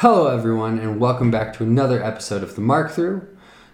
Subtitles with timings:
[0.00, 3.26] Hello, everyone, and welcome back to another episode of the Mark Through.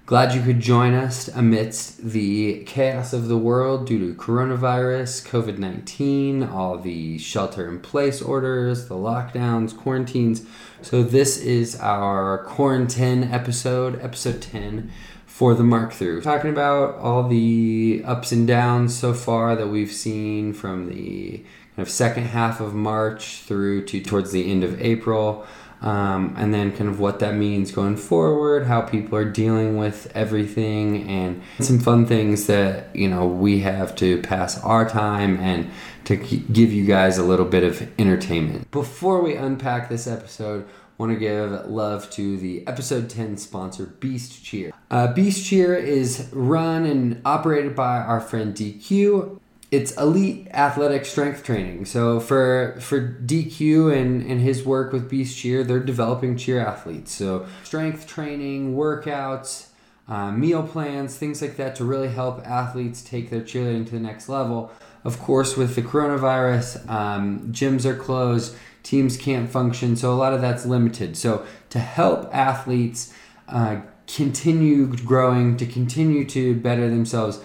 [0.06, 5.58] Glad you could join us amidst the chaos of the world due to coronavirus, COVID
[5.58, 10.46] 19, all the shelter in place orders, the lockdowns, quarantines.
[10.80, 14.92] So, this is our quarantine episode, episode 10
[15.26, 16.20] for the Mark Through.
[16.20, 21.38] Talking about all the ups and downs so far that we've seen from the
[21.74, 25.44] kind of second half of March through to towards the end of April
[25.82, 30.10] um, and then kind of what that means going forward, how people are dealing with
[30.14, 35.70] everything, and some fun things that you know we have to pass our time and
[36.04, 38.70] to give you guys a little bit of entertainment.
[38.70, 40.66] Before we unpack this episode,
[40.98, 46.28] want to give love to the episode 10 sponsor beast cheer uh, beast cheer is
[46.32, 49.40] run and operated by our friend dq
[49.72, 51.86] it's elite athletic strength training.
[51.86, 57.10] So for for DQ and, and his work with Beast Cheer, they're developing cheer athletes.
[57.10, 59.68] So strength training, workouts,
[60.06, 64.00] uh, meal plans, things like that to really help athletes take their cheerleading to the
[64.00, 64.70] next level.
[65.04, 70.34] Of course, with the coronavirus, um, gyms are closed, teams can't function, so a lot
[70.34, 71.16] of that's limited.
[71.16, 73.12] So to help athletes
[73.48, 77.40] uh, continue growing, to continue to better themselves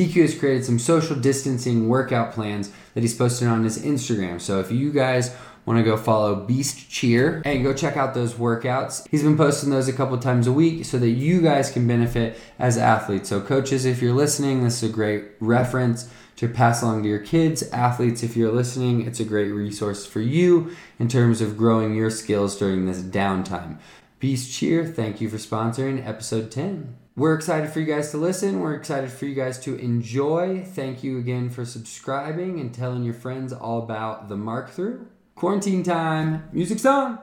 [0.00, 4.40] DQ has created some social distancing workout plans that he's posted on his Instagram.
[4.40, 8.34] So if you guys want to go follow Beast Cheer and go check out those
[8.34, 9.06] workouts.
[9.10, 12.38] He's been posting those a couple times a week so that you guys can benefit
[12.58, 13.28] as athletes.
[13.28, 17.18] So, coaches, if you're listening, this is a great reference to pass along to your
[17.18, 17.62] kids.
[17.70, 22.10] Athletes, if you're listening, it's a great resource for you in terms of growing your
[22.10, 23.78] skills during this downtime.
[24.18, 26.96] Beast Cheer, thank you for sponsoring episode 10.
[27.20, 28.60] We're excited for you guys to listen.
[28.60, 30.64] We're excited for you guys to enjoy.
[30.64, 35.06] Thank you again for subscribing and telling your friends all about the Mark Through.
[35.34, 36.48] Quarantine time.
[36.50, 37.18] music song.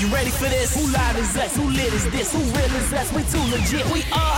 [0.00, 0.74] You ready for this?
[0.74, 1.54] Who live is us?
[1.54, 2.32] Who lit is this?
[2.32, 3.12] Who real is us?
[3.12, 3.86] We too legit.
[3.94, 4.33] We are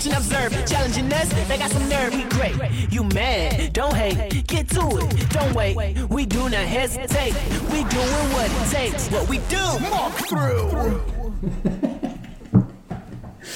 [0.00, 0.66] watch and observe.
[0.66, 2.14] Challenging us, they got some nerve.
[2.14, 2.56] We great.
[2.90, 3.72] You mad?
[3.72, 4.46] Don't hate.
[4.46, 5.30] Get to it.
[5.30, 5.98] Don't wait.
[6.08, 7.34] We do not hesitate.
[7.72, 9.08] We doing what it takes.
[9.08, 9.62] What we do.
[9.90, 11.02] Walk through.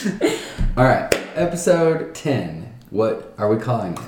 [0.76, 2.74] All right, episode ten.
[2.90, 4.00] What are we calling it?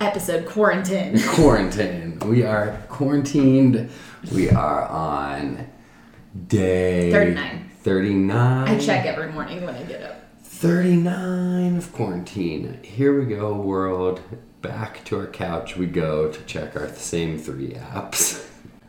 [0.00, 1.18] Episode quarantine.
[1.28, 2.18] Quarantine.
[2.20, 3.88] We are quarantined.
[4.30, 5.66] We are on
[6.48, 7.70] day 39.
[7.80, 8.68] 39.
[8.68, 10.25] I check every morning when I get up.
[10.56, 12.80] 39 of quarantine.
[12.82, 14.22] Here we go, world.
[14.62, 18.42] Back to our couch we go to check our same three apps.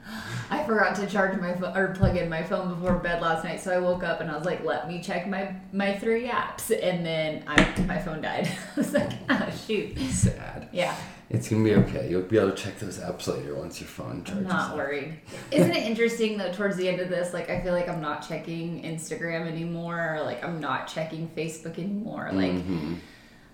[0.50, 3.60] I forgot to charge my phone or plug in my phone before bed last night,
[3.60, 6.72] so I woke up and I was like, "Let me check my my three apps,"
[6.72, 8.48] and then I, my phone died.
[8.76, 10.70] I was like, "Oh shoot!" Sad.
[10.72, 10.96] Yeah.
[11.30, 12.10] It's gonna be okay.
[12.10, 14.46] You'll be able to check those apps later once your phone charges.
[14.46, 15.20] I'm not worried.
[15.52, 16.52] Isn't it interesting though?
[16.54, 20.24] Towards the end of this, like I feel like I'm not checking Instagram anymore, or
[20.24, 22.30] like I'm not checking Facebook anymore.
[22.32, 22.54] Like.
[22.54, 22.96] Mm-hmm.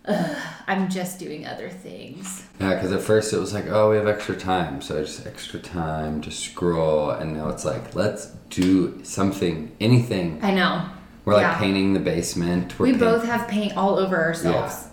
[0.05, 2.45] Ugh, I'm just doing other things.
[2.59, 5.25] Yeah, because at first it was like, oh, we have extra time, so I just
[5.25, 10.39] extra time to scroll, and now it's like, let's do something, anything.
[10.43, 10.89] I know.
[11.23, 12.77] We're like painting the basement.
[12.77, 14.83] We're we paint- both have paint all over ourselves.
[14.83, 14.89] Yeah.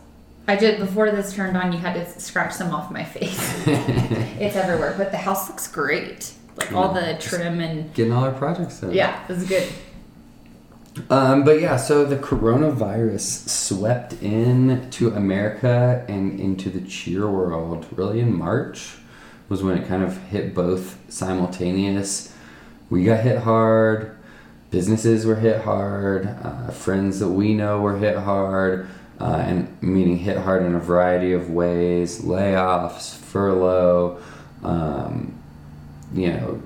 [0.47, 1.73] I did before this turned on.
[1.73, 3.39] You had to scratch some off my face.
[3.67, 6.33] it's everywhere, but the house looks great.
[6.57, 8.93] Like all the trim and getting all our projects done.
[8.93, 9.69] Yeah, it was good.
[11.09, 17.87] Um, but yeah, so the coronavirus swept in to America and into the cheer world
[17.93, 18.97] really in March
[19.49, 22.35] was when it kind of hit both simultaneous.
[22.91, 24.19] We got hit hard,
[24.71, 28.89] businesses were hit hard, uh, friends that we know were hit hard
[29.21, 34.21] uh, and meaning hit hard in a variety of ways layoffs, furlough,
[34.65, 35.35] um,
[36.15, 36.63] you know,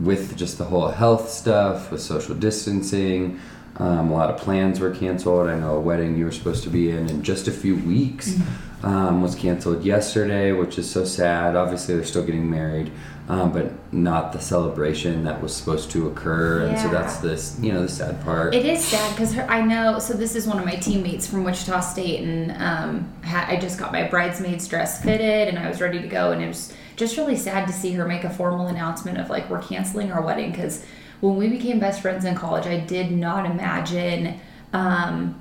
[0.00, 3.40] with just the whole health stuff, with social distancing.
[3.76, 5.48] Um, a lot of plans were canceled.
[5.48, 8.30] I know a wedding you were supposed to be in in just a few weeks
[8.30, 8.86] mm-hmm.
[8.86, 11.56] um, was canceled yesterday, which is so sad.
[11.56, 12.90] Obviously, they're still getting married
[13.30, 16.64] um, but not the celebration that was supposed to occur.
[16.64, 16.70] Yeah.
[16.70, 18.56] And so that's this, you know, the sad part.
[18.56, 20.00] It is sad because I know.
[20.00, 23.92] So this is one of my teammates from Wichita State, and um, I just got
[23.92, 27.36] my bridesmaid's dress fitted, and I was ready to go, and it was just really
[27.36, 30.84] sad to see her make a formal announcement of like we're canceling our wedding because
[31.20, 34.40] when we became best friends in college, I did not imagine
[34.72, 35.38] um,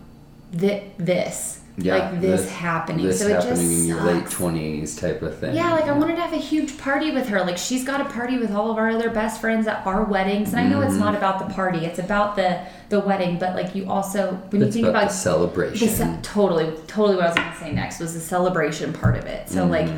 [0.57, 3.05] th- this Yeah, like this, happening.
[3.05, 5.55] This so it happening just in your late twenties type of thing.
[5.55, 7.39] Yeah, like I wanted to have a huge party with her.
[7.41, 10.49] Like she's got a party with all of our other best friends at our weddings,
[10.53, 10.99] and I know it's Mm-hmm.
[10.99, 12.59] not about the party; it's about the
[12.89, 13.39] the wedding.
[13.39, 15.87] But like you also, when It's you think about about the celebration.
[15.87, 19.25] the ce- totally, totally what I was gonna say next was the celebration part of
[19.25, 19.47] it.
[19.49, 19.71] So Mm-hmm.
[19.71, 19.89] like,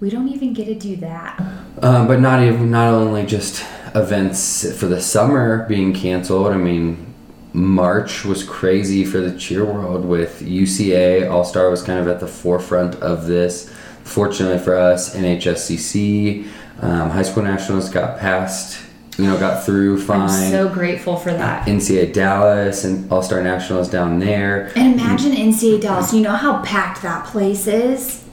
[0.00, 1.38] we don't even get to do that.
[1.82, 3.64] Um, but not even not only just
[3.94, 6.48] events for the summer being canceled.
[6.48, 7.14] I mean,
[7.52, 12.20] March was crazy for the cheer world with UCA All Star was kind of at
[12.20, 13.72] the forefront of this.
[14.04, 16.48] Fortunately for us, NHSCC
[16.80, 18.80] um, High School Nationals got past,
[19.16, 20.20] you know, got through fine.
[20.30, 21.66] I'm so grateful for that.
[21.66, 24.72] NCA Dallas and All Star Nationals down there.
[24.76, 26.12] And imagine NCA Dallas.
[26.12, 28.24] You know how packed that place is.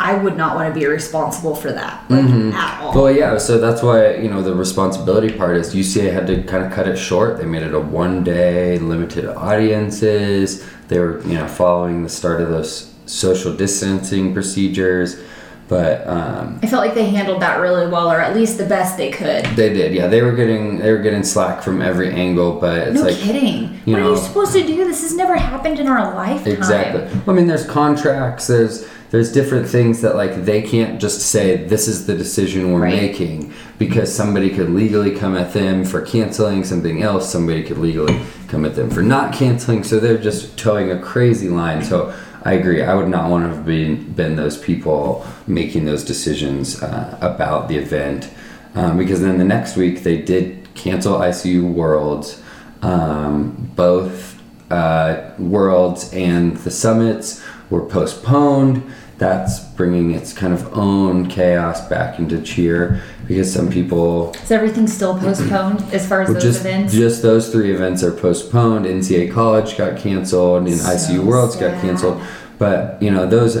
[0.00, 2.94] I would not want to be responsible for that, like at all.
[2.94, 6.64] Well, yeah, so that's why, you know, the responsibility part is UCA had to kind
[6.64, 7.38] of cut it short.
[7.38, 10.66] They made it a one day, limited audiences.
[10.88, 15.20] They were, you know, following the start of those social distancing procedures.
[15.66, 18.98] But um, I felt like they handled that really well, or at least the best
[18.98, 19.46] they could.
[19.56, 20.08] they did, yeah.
[20.08, 23.80] They were getting they were getting slack from every angle, but it's No like kidding.
[23.86, 24.84] you what are you supposed to do?
[24.84, 26.52] This has never happened in our lifetime.
[26.52, 27.20] Exactly.
[27.26, 28.46] I mean, there's contracts.
[28.48, 32.80] There's there's different things that like they can't just say this is the decision we're
[32.80, 33.00] Right.
[33.00, 37.30] making because somebody could legally come at them for canceling something else.
[37.30, 39.84] Somebody could legally come at them for not canceling.
[39.84, 41.84] So they're just toeing a crazy line.
[41.84, 42.12] So
[42.42, 42.82] I agree.
[42.82, 47.68] I would not want to have been been those people making those decisions uh, about
[47.68, 48.28] the event
[48.74, 52.42] um, because then the next week they did cancel ICU Worlds.
[52.82, 58.82] Um, both uh, worlds and the summits were postponed.
[59.16, 64.86] That's bringing its kind of own chaos back into cheer because some people Is everything
[64.88, 66.92] still postponed as far as those just events?
[66.92, 68.86] just those three events are postponed.
[68.86, 72.20] nca College got canceled, and So ICU Worlds got canceled.
[72.58, 73.56] But you know those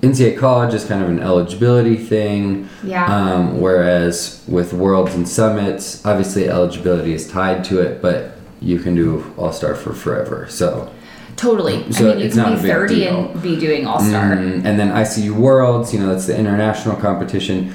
[0.00, 2.68] NCA College is kind of an eligibility thing.
[2.82, 3.04] Yeah.
[3.06, 8.94] Um, whereas with Worlds and Summits, obviously eligibility is tied to it, but you can
[8.94, 10.46] do All Star for forever.
[10.48, 10.90] So.
[11.36, 11.90] Totally.
[11.92, 13.30] So I mean, you it's not can a be big 30 deal.
[13.30, 14.36] and be doing All Star.
[14.36, 17.74] Mm, and then ICU Worlds, you know, that's the international competition.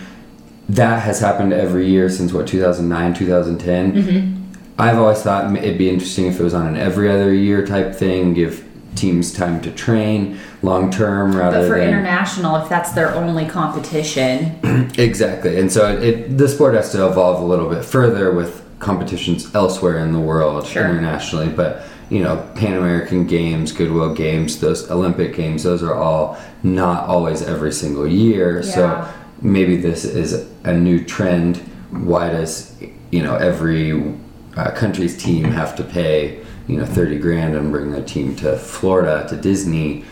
[0.69, 3.93] That has happened every year since what 2009, 2010.
[3.93, 4.37] Mm-hmm.
[4.79, 7.93] I've always thought it'd be interesting if it was on an every other year type
[7.93, 8.65] thing, give
[8.95, 13.45] teams time to train long term rather But for than international, if that's their only
[13.45, 14.59] competition,
[14.97, 15.59] exactly.
[15.59, 19.99] And so it, the sport has to evolve a little bit further with competitions elsewhere
[19.99, 20.85] in the world Sure.
[20.85, 21.49] internationally.
[21.49, 27.07] But you know, Pan American Games, Goodwill Games, those Olympic Games, those are all not
[27.07, 28.57] always every single year.
[28.57, 28.69] Yeah.
[28.69, 31.57] So maybe this is a new trend.
[31.89, 32.75] Why does
[33.11, 34.13] you know every
[34.57, 38.57] uh, country's team have to pay you know thirty grand and bring their team to
[38.57, 40.03] Florida to Disney?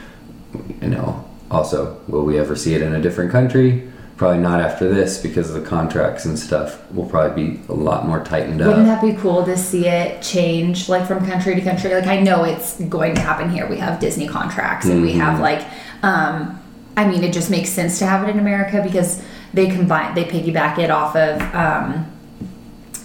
[0.81, 3.91] You know, also, will we ever see it in a different country?
[4.19, 8.21] Probably not after this because the contracts and stuff will probably be a lot more
[8.21, 8.67] tightened up.
[8.67, 11.93] wouldn't that be cool to see it change like from country to country?
[11.93, 13.65] Like I know it's going to happen here.
[13.65, 15.21] We have Disney contracts and we Mm-hmm.
[15.21, 15.65] have like
[16.03, 16.59] um
[16.97, 19.21] I mean it just makes sense to have it in America because
[19.53, 22.05] they combine they piggyback it off of um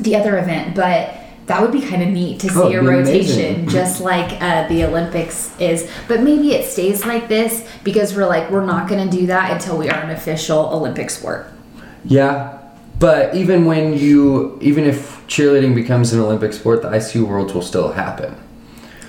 [0.00, 1.14] the other event, but
[1.46, 4.84] that would be kind of neat to see Oh, a rotation, just like uh, the
[4.84, 5.90] Olympics is.
[6.08, 9.50] But maybe it stays like this because we're like we're not going to do that
[9.52, 11.46] until we are an official Olympic sport.
[12.04, 12.58] Yeah,
[12.98, 17.62] but even when you, even if cheerleading becomes an Olympic sport, the ICU Worlds will
[17.62, 18.36] still happen.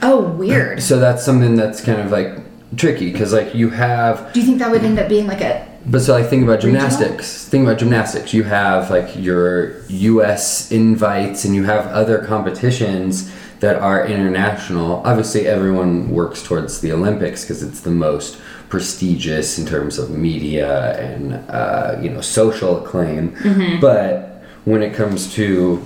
[0.02, 0.82] Oh, weird.
[0.82, 2.38] So that's something that's kind of like
[2.78, 5.66] tricky because like you have Do you think that would end up being like a
[5.88, 7.48] But so like think about gymnastics.
[7.48, 8.34] Think about gymnastics.
[8.34, 10.72] You have like your U.S.
[10.72, 15.02] invites, and you have other competitions that are international.
[15.06, 21.00] Obviously, everyone works towards the Olympics because it's the most prestigious in terms of media
[21.00, 23.36] and uh, you know social acclaim.
[23.80, 25.82] But when it comes to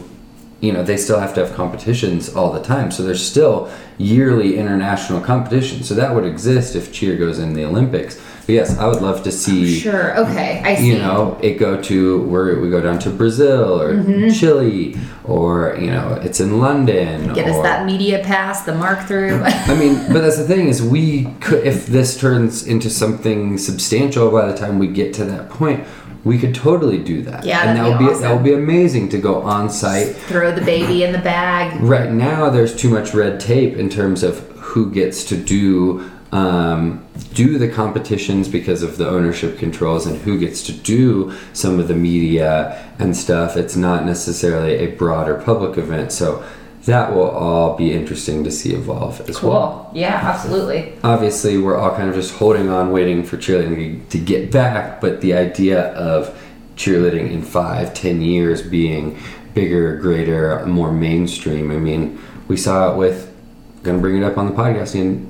[0.62, 4.58] you know they still have to have competitions all the time so there's still yearly
[4.58, 8.20] international competition so that would exist if cheer goes in the olympics
[8.50, 10.18] but yes i would love to see Sure.
[10.26, 10.60] Okay.
[10.66, 10.88] I see.
[10.88, 13.92] you know it go to where we go down to brazil or
[14.32, 17.34] chile or you know it's in london Mm-hmm.
[17.36, 19.42] Get us that media pass, the mark through.
[19.44, 24.32] I mean, but that's the thing is we could if this turns into something substantial
[24.32, 25.86] by the time we get to that point,
[26.24, 27.46] we could totally do that.
[27.46, 30.16] Yeah, and that would be be that would be amazing to go on site.
[30.32, 31.80] Throw the baby in the bag.
[31.82, 34.40] Right now, there's too much red tape in terms of
[34.70, 40.40] who gets to do um, do the competitions because of the ownership controls and who
[40.40, 43.58] gets to do some of the media and stuff.
[43.58, 46.44] It's not necessarily a broader public event, so
[46.86, 49.92] that will all be interesting to see evolve as well.
[49.94, 50.94] Yeah, absolutely.
[51.04, 55.22] Obviously, we're all kind of just holding on, waiting for cheerleading to get back, but
[55.22, 56.40] the idea of
[56.78, 59.20] cheerleading in five, ten years being
[59.54, 61.72] bigger, greater, more mainstream.
[61.72, 63.36] I mean, we saw it with,
[63.84, 65.29] gonna bring it up on the podcast, in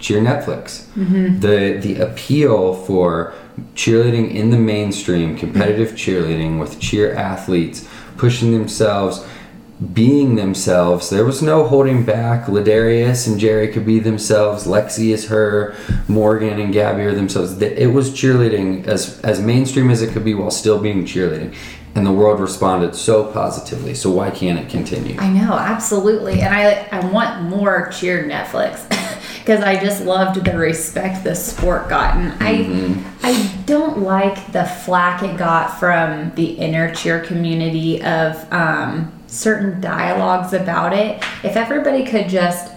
[0.00, 0.86] Cheer Netflix.
[0.94, 1.40] Mm-hmm.
[1.40, 3.34] The the appeal for
[3.74, 7.86] cheerleading in the mainstream, competitive cheerleading with cheer athletes
[8.20, 9.26] pushing themselves,
[9.94, 11.08] being themselves.
[11.08, 12.44] There was no holding back.
[12.44, 14.66] La'Darius and Jerry could be themselves.
[14.66, 15.74] Lexi is her.
[16.06, 17.60] Morgan and Gabi are themselves.
[17.62, 21.54] It was cheerleading as as mainstream as it could be while still being cheerleading,
[21.94, 23.94] and the world responded so positively.
[23.94, 25.18] So why can't it continue?
[25.18, 26.42] I know, absolutely.
[26.42, 28.86] And I I want more cheer Netflix
[29.50, 32.14] because I just loved the respect the sport got.
[32.14, 33.26] And I mm-hmm.
[33.26, 39.80] I don't like the flack it got from the inner cheer community of um, certain
[39.80, 41.20] dialogues about it.
[41.42, 42.70] If everybody could just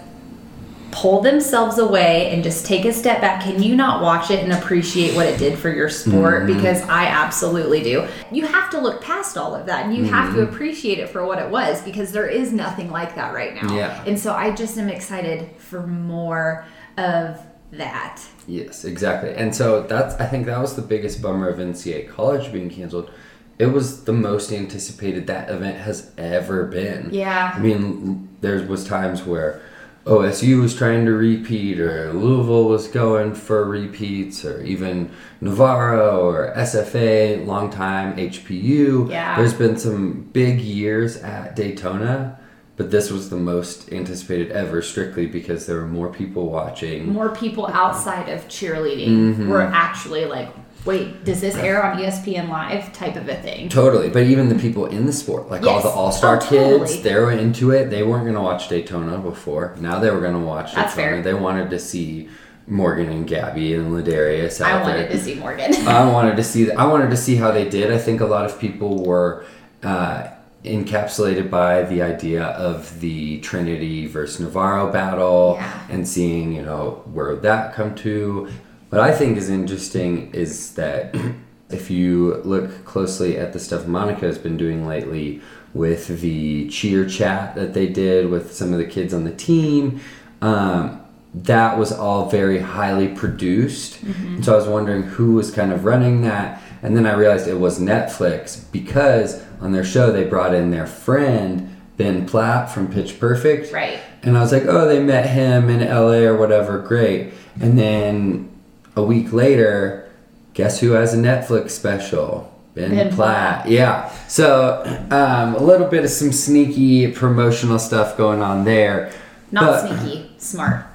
[0.94, 3.42] pull themselves away and just take a step back.
[3.42, 6.44] Can you not watch it and appreciate what it did for your sport?
[6.44, 6.54] Mm-hmm.
[6.54, 8.06] Because I absolutely do.
[8.30, 10.54] You have to look past all of that and you have to mm-hmm.
[10.54, 13.74] appreciate it for what it was because there is nothing like that right now.
[13.74, 14.04] Yeah.
[14.06, 16.64] And so I just am excited for more
[16.96, 18.22] of that.
[18.46, 19.34] Yes, exactly.
[19.34, 23.10] And so that's I think that was the biggest bummer of NCA college being canceled.
[23.58, 27.08] It was the most anticipated that event has ever been.
[27.12, 27.52] Yeah.
[27.56, 29.62] I mean, there was times where
[30.06, 36.54] OSU was trying to repeat, or Louisville was going for repeats, or even Navarro or
[36.56, 39.10] SFA, long time HPU.
[39.10, 39.36] Yeah.
[39.36, 42.38] There's been some big years at Daytona,
[42.76, 47.12] but this was the most anticipated ever, strictly because there were more people watching.
[47.12, 49.48] More people outside of cheerleading Mm-hmm.
[49.48, 50.48] were actually like,
[50.84, 53.68] wait, does this air on ESPN Live type of a thing?
[53.68, 57.00] Totally, but even the people in the sport, like all the All Star Oh, kids,
[57.02, 57.90] they were into it.
[57.90, 59.74] They weren't gonna watch Daytona before.
[59.80, 61.14] Now they were gonna watch That's Daytona.
[61.16, 61.22] fair.
[61.22, 62.28] They wanted to see
[62.66, 64.96] Morgan and Gabi and La'Darius out I there.
[65.04, 65.74] wanted to see Morgan.
[65.86, 66.70] I wanted to see.
[66.72, 67.92] I wanted to see how they did.
[67.92, 69.44] I think a lot of people were
[69.82, 70.28] uh,
[70.64, 75.80] encapsulated by the idea of the Trinity versus Navarro battle Yeah.
[75.90, 78.48] and seeing, you know, where that come to.
[78.90, 81.14] What I think is interesting is that
[81.70, 85.40] if you look closely at the stuff Monica has been doing lately
[85.74, 90.00] with the cheer chat that they did with some of the kids on the team,
[90.40, 91.00] um,
[91.34, 94.00] that was all very highly produced.
[94.02, 96.62] And so I was wondering who was kind of running that.
[96.82, 100.86] And then I realized it was Netflix because on their show they brought in their
[100.86, 103.72] friend Ben Platt from Pitch Perfect.
[103.72, 103.98] right.
[104.22, 107.32] And I was like, oh, they met him in LA or whatever, great.
[107.60, 108.48] And then
[108.96, 110.10] a week later,
[110.54, 112.50] guess who has a Netflix special?
[112.74, 113.62] Ben, Ben Platt.
[113.64, 113.70] Platt.
[113.70, 114.10] Yeah.
[114.28, 119.12] So um, a little bit of some sneaky promotional stuff going on there.
[119.52, 120.86] Not But- sneaky, smart.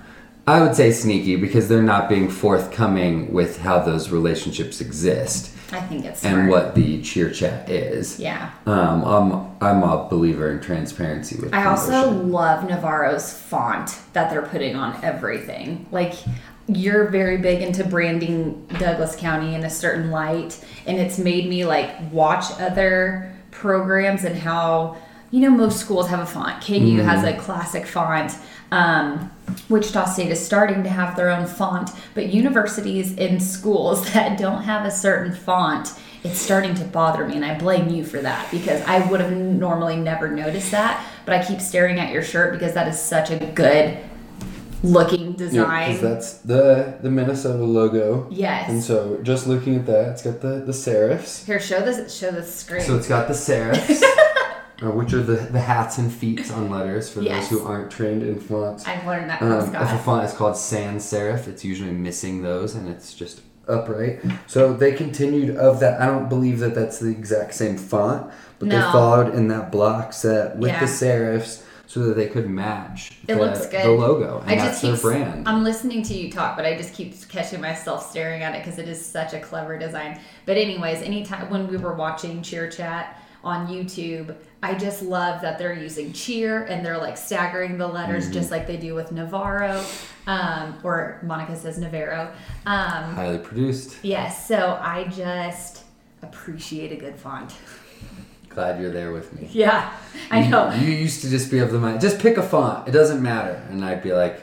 [0.48, 5.82] I would say sneaky because they're not being forthcoming with how those relationships exist I
[5.82, 6.40] think it's smart.
[6.40, 8.20] and what the cheer chat is.
[8.20, 8.52] Yeah.
[8.66, 14.42] Um, I'm, I'm a believer in transparency with I also love Navarro's font that they're
[14.42, 15.88] putting on everything.
[15.92, 16.14] Like
[16.68, 21.66] you're very big into branding Douglas County in a certain light, and it's made me
[21.66, 24.98] like watch other programs and how
[25.32, 26.64] you know most schools have a font.
[26.64, 28.36] KU has a classic font.
[28.72, 29.32] Um,
[29.70, 34.64] Wichita State is starting to have their own font, but universities and schools that don't
[34.64, 38.52] have a certain font, it's starting to bother me, and I blame you for that
[38.52, 41.06] because I would have normally never noticed that.
[41.26, 43.98] But I keep staring at your shirt because that is such a good
[44.82, 45.92] looking Yeah, design.
[45.92, 48.28] 'cause that's the the Minnesota logo.
[48.32, 48.70] Yes.
[48.70, 51.46] And so just looking at that, it's got the the serifs.
[51.46, 52.14] Here, show this.
[52.14, 52.82] Show the screen.
[52.82, 54.02] So it's got the serifs,
[54.82, 57.50] uh, which are the the hats and feet on letters for Yes.
[57.50, 58.86] those who aren't trained in fonts.
[58.88, 62.42] I've learned that from Um, if a font is called sans serif, it's usually missing
[62.44, 64.20] those, and it's just upright.
[64.48, 66.02] So they continued of that.
[66.02, 70.12] I don't believe that that's the exact same font, but they followed in that block
[70.14, 70.80] set with Yeah.
[70.80, 73.84] the serifs so that they could match It the, looks good.
[73.84, 75.24] the logo, and I that's just their keep.
[75.24, 75.48] brand.
[75.50, 78.80] I'm listening to you talk, but I just keep catching myself staring at it because
[78.80, 80.20] it is such a clever design.
[80.46, 85.58] But anyways, anytime when we were watching Cheer Chat on YouTube, I just love that
[85.58, 88.34] they're using cheer and they're like staggering the letters Mm-hmm.
[88.34, 89.84] just like they do with Navarro,
[90.28, 92.32] um, or Monica says Navarro.
[92.66, 93.98] Um, Highly produced.
[94.04, 95.84] yes, so I just
[96.22, 97.54] appreciate a good font.
[98.50, 99.48] Glad you're there with me.
[99.52, 99.94] Yeah,
[100.32, 100.72] I know.
[100.74, 102.02] You used to just be of the mind.
[102.02, 102.88] Just pick a font.
[102.88, 104.42] It doesn't matter, and I'd be like,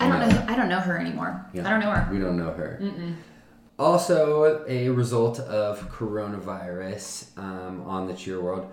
[0.00, 0.44] I don't know.
[0.48, 1.46] I don't know her anymore.
[1.52, 1.66] Yeah.
[1.66, 2.12] I don't know her.
[2.12, 2.80] We don't know her.
[3.78, 8.70] Also, a result of coronavirus um, on the cheer world,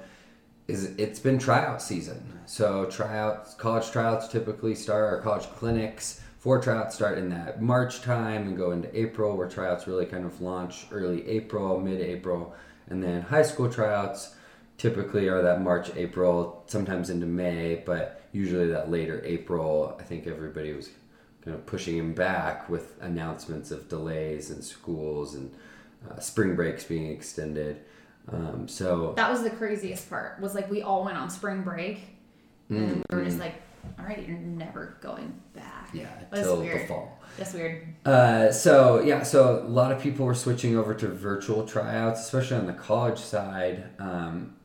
[0.70, 2.40] is it's been tryout season.
[2.46, 8.02] So tryouts, college tryouts typically start, or college clinics for tryouts start in that March
[8.02, 12.54] time and go into April, where tryouts really kind of launch early April, mid April,
[12.88, 14.36] and then high school tryouts
[14.78, 19.98] typically are that March, April, sometimes into May, but usually that later April.
[20.00, 20.90] I think everybody was
[21.44, 25.52] kind of pushing him back with announcements of delays and schools and
[26.10, 27.82] uh, spring breaks being extended.
[28.32, 30.40] Um, so That was the craziest part.
[30.40, 32.02] Was like we all went on spring break,
[32.70, 33.56] and we were just like,
[33.98, 37.20] "All right, you're never going back." yeah, That's till the fall.
[37.38, 37.88] That's weird.
[38.06, 42.58] Uh, so yeah, so a lot of people were switching over to virtual tryouts, especially
[42.58, 43.86] on the college side.
[44.00, 44.56] Um,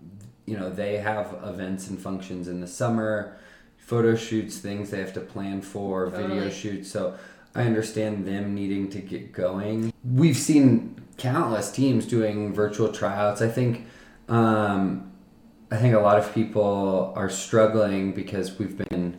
[0.47, 3.39] you know, they have events and functions in the summer,
[3.79, 6.91] photo shoots, things they have to plan for, video shoots.
[6.91, 7.17] So
[7.55, 9.93] I understand them needing to get going.
[10.05, 13.41] We've seen countless teams doing virtual tryouts.
[13.43, 13.87] I think.
[14.29, 15.11] Um,
[15.71, 19.19] I think a lot of people are struggling because we've been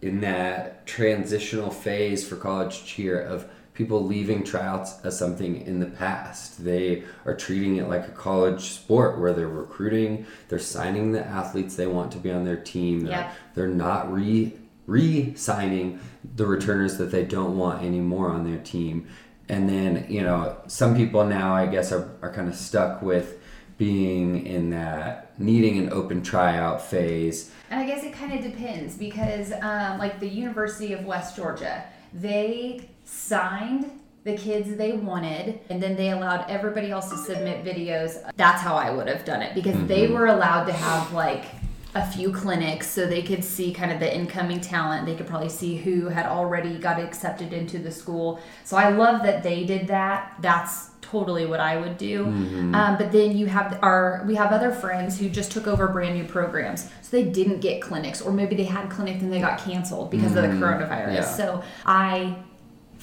[0.00, 5.86] in that transitional phase for college cheer of people leaving tryouts as something in the
[5.86, 6.64] past.
[6.64, 11.74] They are treating it like a college sport where they're recruiting, they're signing the athletes
[11.74, 13.00] they want to be on their team.
[13.00, 13.32] They're, Yep.
[13.54, 14.52] they're not re
[14.86, 15.98] re-signing
[16.36, 19.08] the returners that they don't want anymore on their team.
[19.48, 23.38] And then, you know, some people now I guess are, are kind of stuck with
[23.78, 27.50] being in that needing an open tryout phase.
[27.70, 31.84] And I guess it kind of depends because, um, like the University of West Georgia,
[32.12, 33.90] they signed
[34.24, 38.28] the kids they wanted and then they allowed everybody else to submit videos.
[38.36, 41.55] That's how I would have done it because they were allowed to have like
[41.96, 45.06] a few clinics so they could see kind of the incoming talent.
[45.06, 48.38] They could probably see who had already got accepted into the school.
[48.64, 50.36] So I love that they did that.
[50.40, 52.26] That's totally what I would do.
[52.74, 56.16] Um, but then you have our we have other friends who just took over brand
[56.16, 59.58] new programs, so they didn't get clinics, or maybe they had clinics and they got
[59.58, 61.14] canceled because of the coronavirus.
[61.14, 61.20] Yeah.
[61.22, 62.36] So I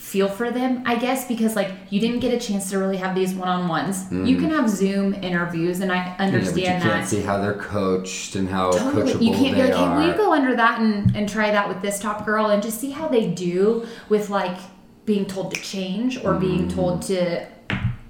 [0.04, 3.16] feel for them, I guess, because like you didn't get a chance to really have
[3.16, 4.12] these one on ones.
[4.12, 4.40] You mm-hmm.
[4.42, 7.08] can have Zoom interviews, and I Yeah, but you understand can't that.
[7.08, 9.14] see how they're coached and how Totally.
[9.14, 11.52] coachable You can't be they like, hey, will you go under that and, and try
[11.52, 14.58] that with this top girl and just see how they do with like
[15.06, 16.76] being told to change or being mm.
[16.76, 17.48] told to,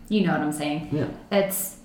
[0.10, 0.90] you know what I'm saying?
[0.92, 1.08] Yeah.
[1.32, 1.78] It's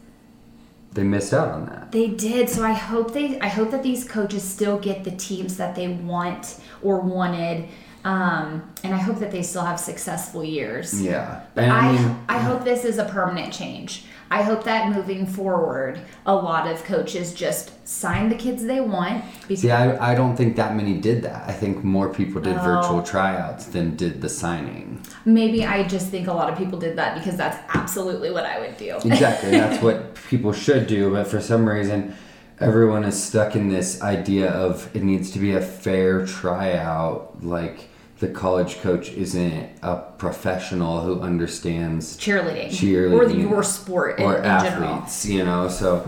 [0.94, 1.92] They missed out on that.
[1.92, 2.48] they did.
[2.48, 5.88] So I hope they I hope that these coaches still get the teams that they
[5.88, 7.68] want or wanted.
[8.08, 11.00] Um, and I hope that they still have successful years.
[11.02, 11.42] Yeah.
[11.54, 14.06] But And I, I mean, I hope this is a permanent change.
[14.30, 19.24] I hope that moving forward, a lot of coaches just sign the kids they want
[19.46, 21.48] because see, I, I don't think that many did that.
[21.48, 22.62] I think more people did Oh.
[22.62, 25.00] virtual tryouts than did the signing.
[25.24, 28.58] maybe I just think a lot of people did that because that's absolutely what I
[28.60, 28.96] would do.
[29.04, 29.50] Exactly.
[29.50, 32.14] That's what people should do, but for some reason,
[32.60, 37.42] everyone is stuck in this idea of it needs to be a fair tryout.
[37.42, 37.87] Like
[38.18, 43.12] the college coach isn't a professional who understands Cheerleading, Cheerleading.
[43.16, 44.88] or your sport or in general.
[44.94, 45.68] athletes, you know.
[45.68, 46.04] So,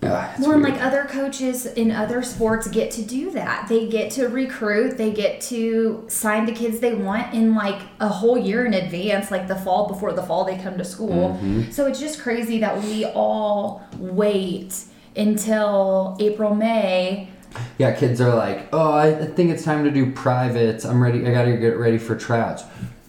[0.00, 0.62] it's Well, and weird.
[0.62, 3.68] like other coaches in other sports get to do that.
[3.68, 8.08] They get to recruit, they get to sign the kids they want in like a
[8.08, 11.30] whole year in advance, like the fall before the fall they come to school.
[11.42, 11.70] Mm-hmm.
[11.72, 14.84] So it's just crazy that we all wait
[15.16, 17.28] until April, May.
[17.78, 20.84] Yeah, kids are like, oh, I think it's time to do privates.
[20.84, 21.26] I'm ready.
[21.26, 22.64] I gotta get ready for tryouts.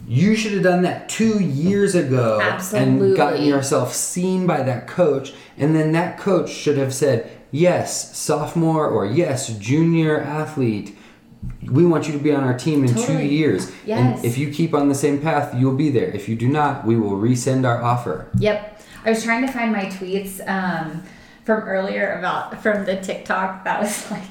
[0.06, 2.40] You should have done that two years ago
[2.74, 5.32] and gotten yourself seen by that coach.
[5.56, 10.96] And then that coach should have said, yes, sophomore or yes, junior athlete,
[11.70, 13.70] we want you to be on our team in two years.
[13.86, 14.18] Yes.
[14.18, 16.08] And if you keep on the same path, you'll be there.
[16.08, 18.28] If you do not, we will resend our offer.
[18.38, 18.82] Yep.
[19.04, 21.02] I was trying to find my tweets um,
[21.50, 24.22] from earlier about from the TikTok that was like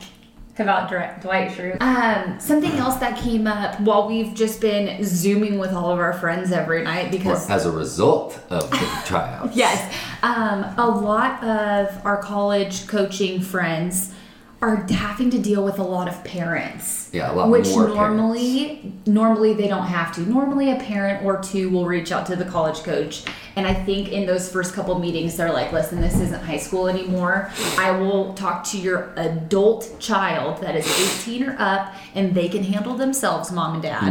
[0.57, 1.81] about Dr- Dwight Schrute.
[1.81, 6.11] Um, something else that came up while we've just been zooming with all of our
[6.13, 9.55] friends every night Or because as a result of the tryouts.
[9.55, 14.13] yes, um, a lot of our college coaching friends
[14.61, 17.09] are having to deal with a lot of parents.
[17.13, 20.21] Yeah, a lot which more normally normally they don't have to.
[20.21, 23.23] Normally a parent or two will reach out to the college coach
[23.55, 26.89] and I think in those first couple meetings they're like, "Listen, this isn't high school
[26.89, 27.49] anymore.
[27.77, 30.85] I will talk to your adult child that is
[31.21, 34.07] 18 or up and they can handle themselves, mom and dad."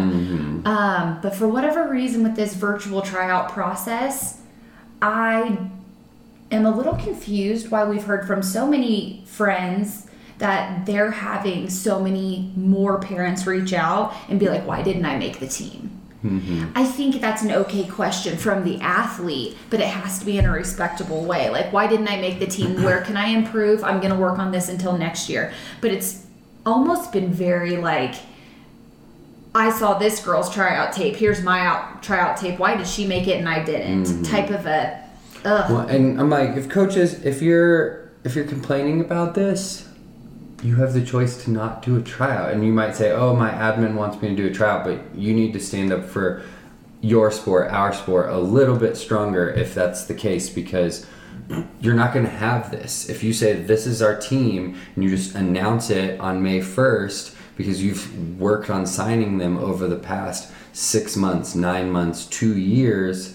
[0.66, 4.40] Um, but for whatever reason with this virtual tryout process,
[5.02, 5.58] I
[6.50, 10.08] am a little confused why we've heard from so many friends
[10.38, 15.18] that they're having so many more parents reach out and be like, why didn't I
[15.18, 15.98] make the team?
[16.24, 16.72] Mm-hmm.
[16.74, 20.44] I think that's an okay question from the athlete, but it has to be in
[20.44, 21.51] a respectable way.
[21.51, 22.83] Like, why didn't I make the team?
[22.85, 23.85] Where can I improve?
[23.85, 25.53] I'm going to work on this until next year.
[25.81, 26.24] But it's
[26.66, 28.14] almost been very like,
[29.55, 31.16] I saw this girl's tryout tape.
[31.16, 32.59] Here's my out tryout tape.
[32.59, 34.05] Why did she make it and I didn't?
[34.05, 34.22] Mm-hmm.
[34.24, 35.03] Type of a,
[35.44, 35.70] ugh.
[35.70, 39.88] Well, and I'm like, if coaches, if you're if you're complaining about this,
[40.62, 43.51] you have the choice to not do a tryout, and you might say, "Oh, my
[43.51, 46.42] admin wants me to do a tryout," but you need to stand up for
[47.01, 51.07] your sport, our sport, a little bit stronger if that's the case, because
[51.81, 53.09] you're not going to have this.
[53.09, 57.35] If you say this is our team and you just announce it on May 1st
[57.57, 63.35] because you've worked on signing them over the past six months, nine months, two years,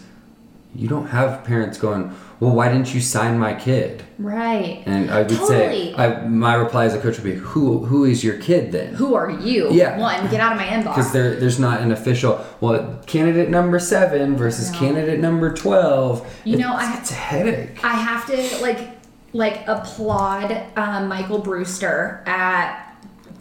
[0.76, 4.04] you don't have parents going, well, why didn't you sign my kid?
[4.18, 4.82] Right.
[4.86, 5.48] And I would Totally.
[5.48, 8.94] say, I, my reply as a coach would be, who who is your kid then?
[8.96, 9.72] Who are you?
[9.72, 9.98] Yeah.
[10.00, 11.14] One, get out of my Because inbox.
[11.14, 14.80] there, there's not an official, well, candidate number seven versus No.
[14.80, 16.42] candidate number 12.
[16.44, 17.84] You know, It's- I- It's a headache.
[17.84, 18.90] I have to like
[19.36, 22.83] like applaud um, Michael Brewster at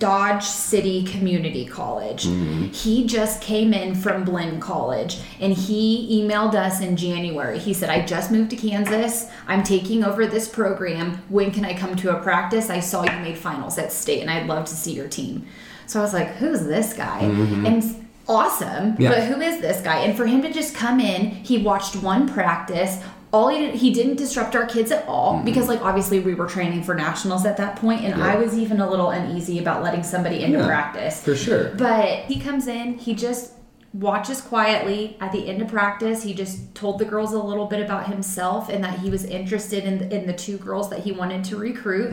[0.03, 2.25] Dodge City Community College.
[2.25, 2.73] Mm-hmm.
[2.73, 7.61] He just came in from Blinn College and he emailed us in January.
[7.61, 9.31] He said, I just moved to Kansas.
[9.47, 11.23] I'm taking over this program.
[11.29, 12.69] When can I come to a practice?
[12.69, 15.47] I saw you made finals at state and I'd love to see your team.
[15.87, 17.21] So I was like, who's this guy?
[17.21, 17.65] Mm-hmm.
[17.65, 18.97] And awesome.
[18.99, 19.11] Yeah.
[19.11, 20.01] But who is this guy?
[20.01, 22.99] And for him to just come in, he watched one practice.
[23.33, 26.47] All he did, he didn't disrupt our kids at all because, like, obviously we were
[26.47, 28.27] training for nationals at that point, and Yeah.
[28.27, 31.21] I was even a little uneasy about letting somebody into Yeah, practice.
[31.23, 31.71] For sure.
[31.77, 33.53] But he comes in, he just
[33.95, 36.23] watches quietly at the end of practice.
[36.23, 39.85] He just told the girls a little bit about himself and that he was interested
[39.85, 42.11] in in the two girls that he wanted to recruit.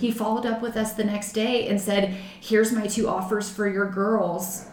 [0.00, 3.68] He followed up with us the next day and said, "Here's my two offers for
[3.68, 4.64] your girls.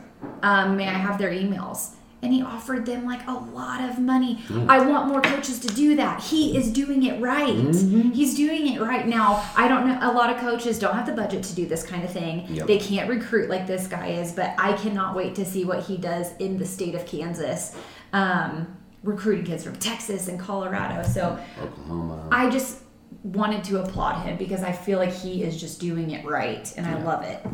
[0.43, 1.94] Um, may I have their emails?"
[2.25, 4.39] And he offered them like a lot of money.
[4.67, 6.23] I want more coaches to do that.
[6.23, 7.53] He is doing it right.
[7.53, 9.47] He's doing it right now.
[9.55, 9.99] I don't know.
[10.01, 12.47] A lot of coaches don't have the budget to do this kind of thing.
[12.49, 12.65] Yep.
[12.65, 15.97] They can't recruit like this guy is, but I cannot wait to see what he
[15.97, 17.75] does in the state of Kansas,
[18.11, 21.07] um, recruiting kids from Texas and Colorado.
[21.07, 22.27] So Oklahoma.
[22.31, 22.79] I just
[23.21, 26.87] wanted to applaud him because I feel like he is just doing it right, and
[26.87, 27.45] I love it.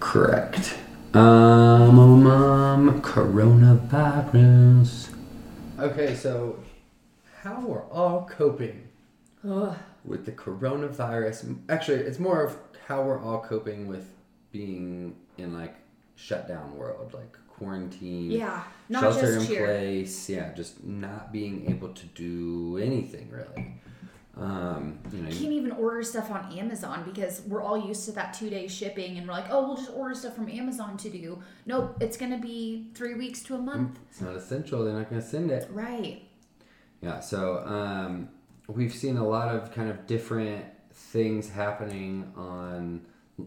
[0.00, 0.74] Correct.
[1.16, 5.08] Um, um, um, coronavirus.
[5.78, 6.58] Okay, so
[7.40, 8.86] how we're all coping
[9.48, 9.74] Ugh.
[10.04, 11.56] with the coronavirus.
[11.70, 14.10] Actually, it's more of how we're all coping with
[14.52, 15.76] being in like
[16.16, 18.30] shutdown world, like quarantine.
[18.30, 19.64] Yeah, not shelter just in here.
[19.64, 20.28] place.
[20.28, 23.72] Yeah, just not being able to do anything really.
[24.38, 28.34] Um, you know, Can't even order stuff on Amazon because we're all used to that
[28.34, 31.42] two day shipping, and we're like, oh, we'll just order stuff from Amazon to do.
[31.64, 33.98] Nope, it's gonna be three weeks to a month.
[34.10, 34.84] it's not essential.
[34.84, 35.68] They're not going to send it.
[35.70, 36.22] Right.
[37.00, 38.28] Yeah, so um,
[38.68, 43.02] we've seen a lot of kind of different things happening on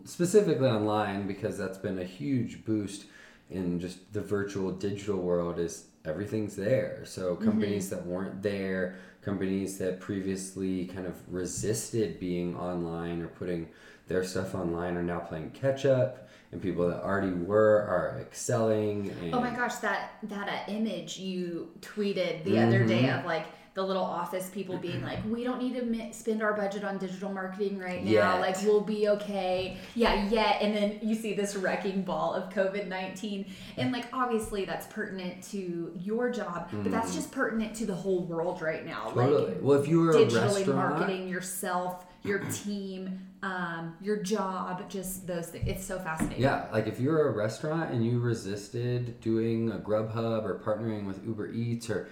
[0.06, 3.06] specifically online because that's been a huge boost
[3.50, 7.04] in just the virtual digital world is everything's there.
[7.06, 8.96] So companies that weren't there,
[9.30, 13.68] companies that previously kind of resisted being online or putting
[14.08, 19.12] their stuff online are now playing catch up and people that already were are excelling
[19.22, 23.20] and Oh my gosh, that that uh, image you tweeted the other day Mm-hmm.
[23.20, 26.54] of like the little office people being like, we don't need to mi- spend our
[26.54, 28.12] budget on digital marketing right now.
[28.12, 28.42] Yet.
[28.42, 29.78] Like we'll be okay.
[29.96, 30.62] Yeah, yet.
[30.62, 33.46] And then you see this wrecking ball of COVID nineteen,
[33.78, 38.26] and like obviously that's pertinent to your job, but that's just pertinent to the whole
[38.26, 39.08] world right now.
[39.08, 39.20] Mm-hmm.
[39.20, 39.54] Totally.
[39.54, 44.90] Like well, if you were a digitally restaurant, marketing yourself, your team, um, your job,
[44.90, 45.68] just those things.
[45.68, 46.42] It's so fascinating.
[46.42, 51.26] Yeah, like if you're a restaurant and you resisted doing a Grubhub or partnering with
[51.26, 52.10] Uber Eats or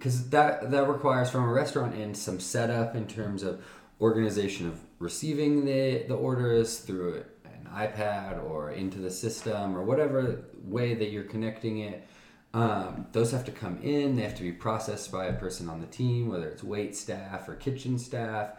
[0.00, 3.62] because that that requires from a restaurant end some setup in terms of
[4.00, 10.42] organization of receiving the the orders through an iPad or into the system or whatever
[10.64, 12.08] way that you're connecting it.
[12.54, 14.16] Um, those have to come in.
[14.16, 17.46] They have to be processed by a person on the team, whether it's wait staff
[17.46, 18.54] or kitchen staff.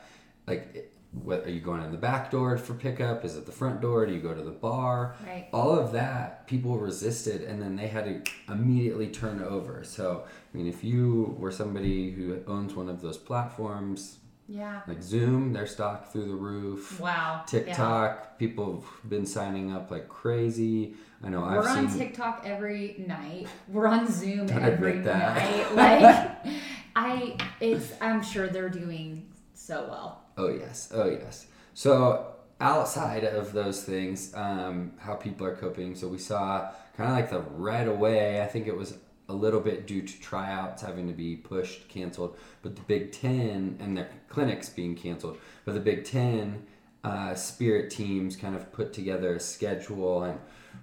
[0.48, 3.26] Like, what are you going in the back door for pickup?
[3.26, 4.06] Is it the front door?
[4.06, 5.16] Do you go to the bar?
[5.28, 5.48] Right.
[5.52, 9.84] All of that people resisted, and then they had to immediately turn over.
[9.84, 14.82] So, I mean, if you were somebody who owns one of those platforms, Yeah.
[14.88, 17.00] like Zoom, their stock through the roof.
[17.00, 17.44] Wow.
[17.46, 20.96] TikTok, people have been signing up like crazy.
[21.24, 22.00] I know We're I've on seen.
[22.00, 23.48] TikTok every night.
[23.68, 25.76] We're on Zoom every admit that.
[25.76, 26.46] night.
[26.46, 26.56] Like
[26.96, 30.21] I it's I'm sure they're doing so well.
[30.38, 31.48] Oh yes, oh yes.
[31.74, 35.96] So outside of those things, um, how people are coping.
[35.96, 38.42] So we saw kind of like the right away.
[38.42, 38.98] I think it was
[39.30, 43.78] a little bit due to tryouts having to be pushed, canceled, but the Big Ten
[43.80, 45.38] and their clinics being canceled.
[45.66, 46.66] But the Big Ten
[47.04, 50.40] uh, spirit teams kind of put together a schedule and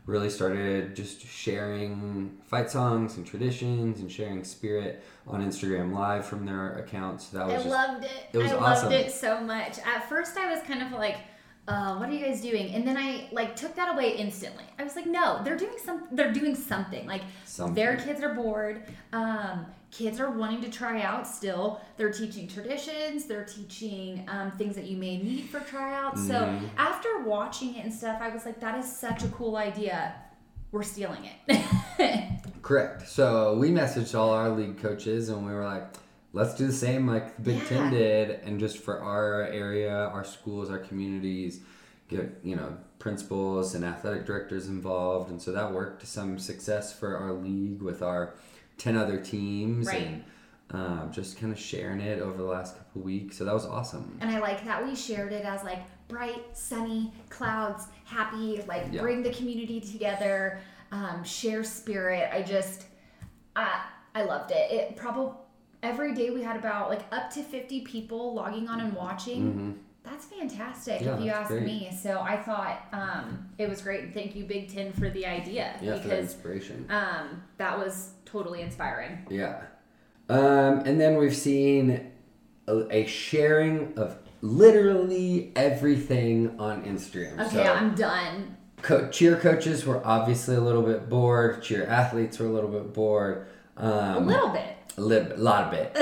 [0.09, 6.47] really started just sharing fight songs and traditions and sharing spirit on Instagram Live from
[6.47, 7.29] their accounts.
[7.29, 8.11] That was I just, loved it.
[8.33, 8.91] it was I awesome.
[8.91, 9.79] loved it so much.
[9.81, 11.19] At first, I was kind of like,
[11.69, 14.65] uh, "What are you guys doing?" And then I like took that away instantly.
[14.79, 16.09] I was like, "No, they're doing some.
[16.11, 17.07] They're doing something.
[17.07, 17.75] Like Something.
[17.75, 18.85] their kids are bored.
[19.13, 21.81] Um, kids are wanting to try out still.
[21.97, 23.27] They're teaching traditions.
[23.27, 26.21] They're teaching um, things that you may need for tryouts.
[26.21, 26.29] Mm-hmm.
[26.29, 30.15] So after watching it and stuff, I was like, "That is such a cool idea.
[30.73, 33.09] We're stealing it." Correct.
[33.09, 35.95] So we messaged all our league coaches and we were like,
[36.33, 40.25] let's do the same like the Big Ten did, and just for our area, our
[40.25, 41.61] schools, our communities,
[42.09, 46.93] get you know principals and athletic directors involved, and so that worked to some success
[46.93, 48.35] for our league with our
[48.79, 50.07] ten other teams Right.
[50.07, 50.25] and.
[50.71, 54.19] Um, just kind of sharing it over the last couple weeks, so that was awesome.
[54.21, 59.01] And I like that we shared it as like bright, sunny, clouds, happy, like Yeah.
[59.01, 60.59] bring the community together,
[60.93, 62.29] um, share spirit.
[62.35, 62.85] I just,
[63.57, 63.83] I,
[64.15, 64.71] I loved it.
[64.71, 65.33] It probably
[65.83, 69.83] every day we had about like up to 50 people logging on and watching.
[70.11, 71.01] That's fantastic.
[71.03, 71.63] Yeah, if you ask great.
[71.65, 71.91] me.
[72.03, 74.15] So I thought um, it was great.
[74.15, 76.87] Thank you, Big Ten, for the idea Yeah, for that because inspiration.
[76.91, 79.27] um, that was totally inspiring.
[79.31, 79.63] Yeah.
[80.29, 82.11] Um, and then we've seen
[82.67, 87.35] a, a sharing of literally everything on Instagram.
[87.47, 88.57] Okay, so, I'm done.
[88.83, 91.63] co- cheer coaches were obviously a little bit bored.
[91.63, 93.47] Cheer athletes were a little bit bored.
[93.77, 94.77] A Um, little bit.
[94.99, 95.97] A little bit, lot of bit.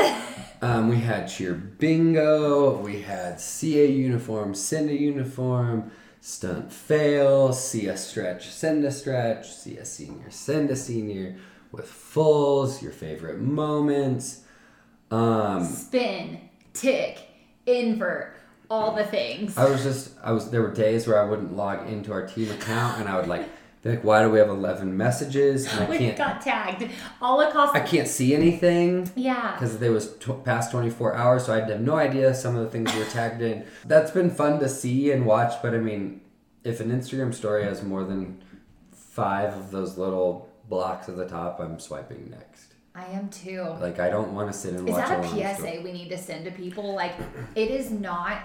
[0.63, 2.79] um, we had cheer bingo.
[2.79, 9.53] We had CA uniform, send a uniform, stunt fail, see a stretch, send a stretch,
[9.53, 11.37] see a senior, send a senior
[11.73, 14.43] with fulls, your favorite moments.
[15.11, 16.41] Um, Spin,
[16.73, 17.21] tick,
[17.67, 18.37] invert,
[18.71, 19.57] all the things.
[19.57, 22.51] I was just, I was, there were days where I wouldn't log into our team
[22.51, 23.49] account and I would like,
[23.87, 25.67] be like, why do we have 11 messages?
[25.73, 26.91] And I we can't, got tagged
[27.23, 27.75] all across.
[27.75, 29.11] I can't see anything.
[29.15, 29.53] yeah.
[29.53, 32.71] because there was tw- past 24 hours so i have no idea some of the
[32.71, 36.21] things we were tagged in that's been fun to see and watch but i mean
[36.65, 38.43] if an instagram story has more than
[38.93, 43.63] five of those little blocks at the top i'm swiping next I am too.
[43.81, 45.73] like i don't want to sit and Is watch that long a story.
[45.75, 46.95] PSA we need to send to people?
[46.95, 47.13] Like,
[47.55, 48.39] it is not.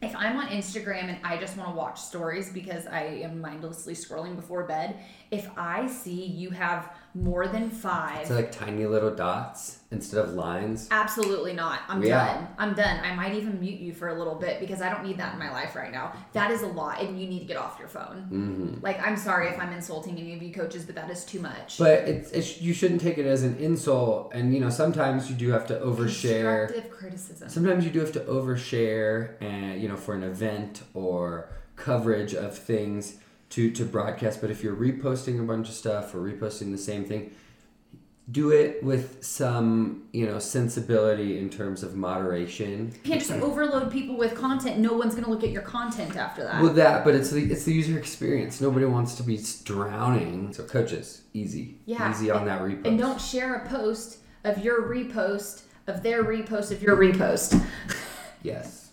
[0.00, 3.94] If I'm on Instagram and I just want to watch stories because I am mindlessly
[3.94, 5.00] scrolling before bed,
[5.30, 10.34] if I see you have more than five, so like tiny little dots instead of
[10.34, 11.80] lines absolutely not.
[11.88, 12.46] I'm done.
[12.58, 13.00] I'm done.
[13.04, 15.38] I might even mute you for a little bit because I don't need that in
[15.38, 16.12] my life right now.
[16.32, 18.28] That is a lot, and you need to get off your phone.
[18.30, 18.74] Mm-hmm.
[18.82, 21.78] Like, I'm sorry if I'm insulting any of you coaches, but that is too much.
[21.78, 25.36] but it's, it's you shouldn't take it as an insult and you know sometimes you
[25.36, 27.48] do have to overshare Constructive criticism.
[27.48, 32.56] sometimes you do have to overshare and you know for an event or coverage of
[32.56, 33.16] things
[33.50, 37.04] to to broadcast but if you're reposting a bunch of stuff or reposting the same
[37.04, 37.30] thing
[38.30, 42.92] do it with some you know sensibility in terms of moderation.
[43.04, 44.78] You can't just overload people with content.
[44.78, 46.62] No one's gonna look at your content after that.
[46.62, 48.60] well that but it's the it's the user experience.
[48.60, 50.52] Nobody wants to be drowning.
[50.52, 51.78] So coaches easy.
[51.86, 52.86] Yeah, easy on and- that repost.
[52.86, 57.64] And don't share a post of your repost of their repost of your repost.
[58.42, 58.87] yes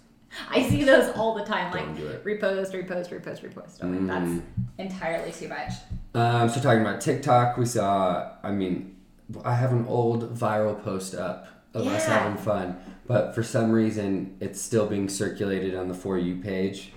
[0.50, 1.71] I see those all the time.
[1.71, 2.24] Like Don't do it.
[2.26, 3.84] repost, repost, repost, repost.
[3.84, 4.41] I'm like, that's
[4.78, 5.71] entirely too much.
[6.13, 8.32] Um, so talking about TikTok, we saw.
[8.43, 8.95] I mean,
[9.43, 14.38] I have an old viral post up of us having fun, but for some reason,
[14.39, 16.91] it's still being circulated on the for you page.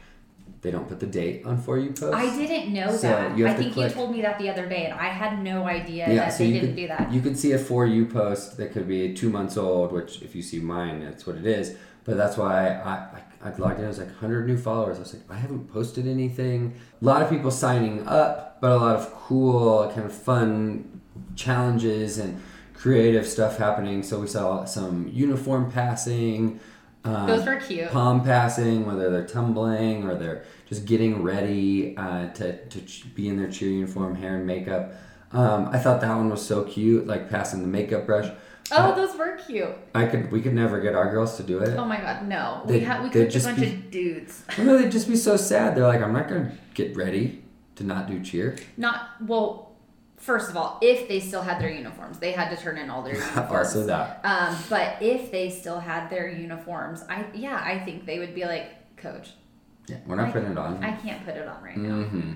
[0.60, 2.14] They don't put the date on for you posts.
[2.16, 3.30] I didn't know So that.
[3.32, 6.08] I think click- you told me that the other day, and I had no idea
[6.08, 7.12] Yeah, that so they didn't could do that.
[7.12, 10.34] you could see a for you post that could be two months old, which if
[10.34, 11.76] you see mine, that's what it is.
[12.02, 13.84] But that's why I, I I logged in.
[13.84, 14.96] I was like 100 new followers.
[14.96, 16.74] I was like, I haven't posted anything.
[17.00, 21.00] A lot of people signing up, but a lot of cool, kind of fun
[21.36, 22.40] challenges and
[22.74, 24.02] creative stuff happening.
[24.02, 26.60] So we saw some uniform passing.
[27.04, 27.90] Um, Those were cute.
[27.90, 33.36] pom passing, whether they're tumbling or they're just getting ready uh, to, to be in
[33.36, 34.92] their cheer uniform, hair and makeup.
[35.32, 38.30] Um, I thought that one was so cute, like passing the makeup brush.
[38.72, 39.68] Oh, those were cute.
[39.94, 41.76] I could, we could never get our girls to do it.
[41.76, 42.62] Oh my god, no.
[42.66, 44.42] They- we had we they'd cooked a just bunch be- of dudes.
[44.58, 45.74] Know they'd just be so sad.
[45.76, 47.44] They're like, I'm not gonna get ready
[47.76, 48.56] to not do cheer.
[48.76, 49.64] Not well.
[50.16, 53.02] First of all, if they still had their uniforms, they had to turn in all
[53.02, 53.50] their uniforms.
[53.52, 54.20] also that.
[54.24, 58.44] Um, but if they still had their uniforms, I yeah, I think they would be
[58.44, 59.28] like, Coach,
[59.86, 60.82] Yeah, we're not I- putting it on.
[60.82, 62.02] I can't put it on right now.
[62.02, 62.32] hmm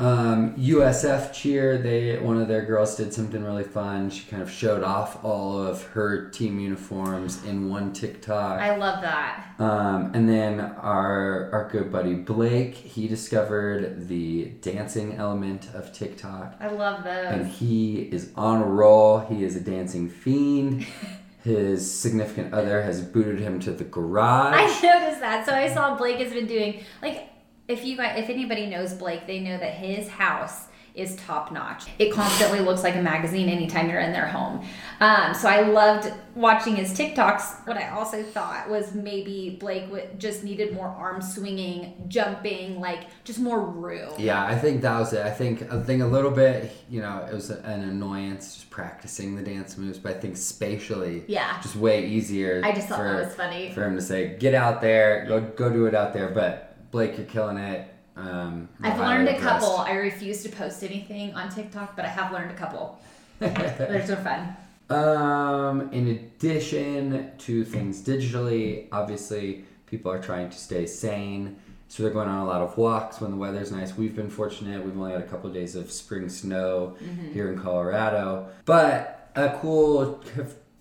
[0.00, 1.78] Um, USF cheer.
[1.78, 4.10] They one of their girls did something really fun.
[4.10, 8.60] She kind of showed off all of her team uniforms in one TikTok.
[8.60, 9.54] I love that.
[9.58, 16.56] Um, and then our our good buddy Blake, he discovered the dancing element of TikTok,
[16.60, 17.26] I love those.
[17.26, 19.18] and he is on a roll.
[19.20, 20.86] He is a dancing fiend.
[21.42, 24.52] His significant other has booted him to the garage.
[24.54, 25.46] I noticed that.
[25.46, 27.29] So I saw Blake has been doing like
[27.70, 31.84] if you guys, if anybody knows Blake, they know that his house is top notch.
[32.00, 34.66] It constantly looks like a magazine anytime you're in their home.
[34.98, 37.64] Um, so I loved watching his TikToks.
[37.64, 43.04] What I also thought was maybe Blake would, just needed more arm swinging, jumping, like
[43.22, 44.12] just more room.
[44.18, 45.24] Yeah, I think that was it.
[45.24, 49.36] I think I think a little bit, you know, it was an annoyance just practicing
[49.36, 51.60] the dance moves, but I think spatially, Yeah.
[51.62, 52.62] just way easier.
[52.64, 53.70] I just thought for, that was funny.
[53.70, 57.16] for him to say, "Get out there, go go do it out there." But Blake,
[57.16, 57.92] you're killing it.
[58.16, 59.78] Um, I've learned a couple.
[59.78, 63.00] I refuse to post anything on TikTok, but I have learned a couple.
[63.38, 64.56] They're so fun.
[64.90, 71.56] Um, in addition to things digitally, obviously people are trying to stay sane.
[71.88, 73.96] So they're going on a lot of walks when the weather's nice.
[73.96, 74.84] We've been fortunate.
[74.84, 76.96] We've only had a couple of days of spring snow
[77.32, 78.48] here in Colorado.
[78.64, 80.22] But a cool,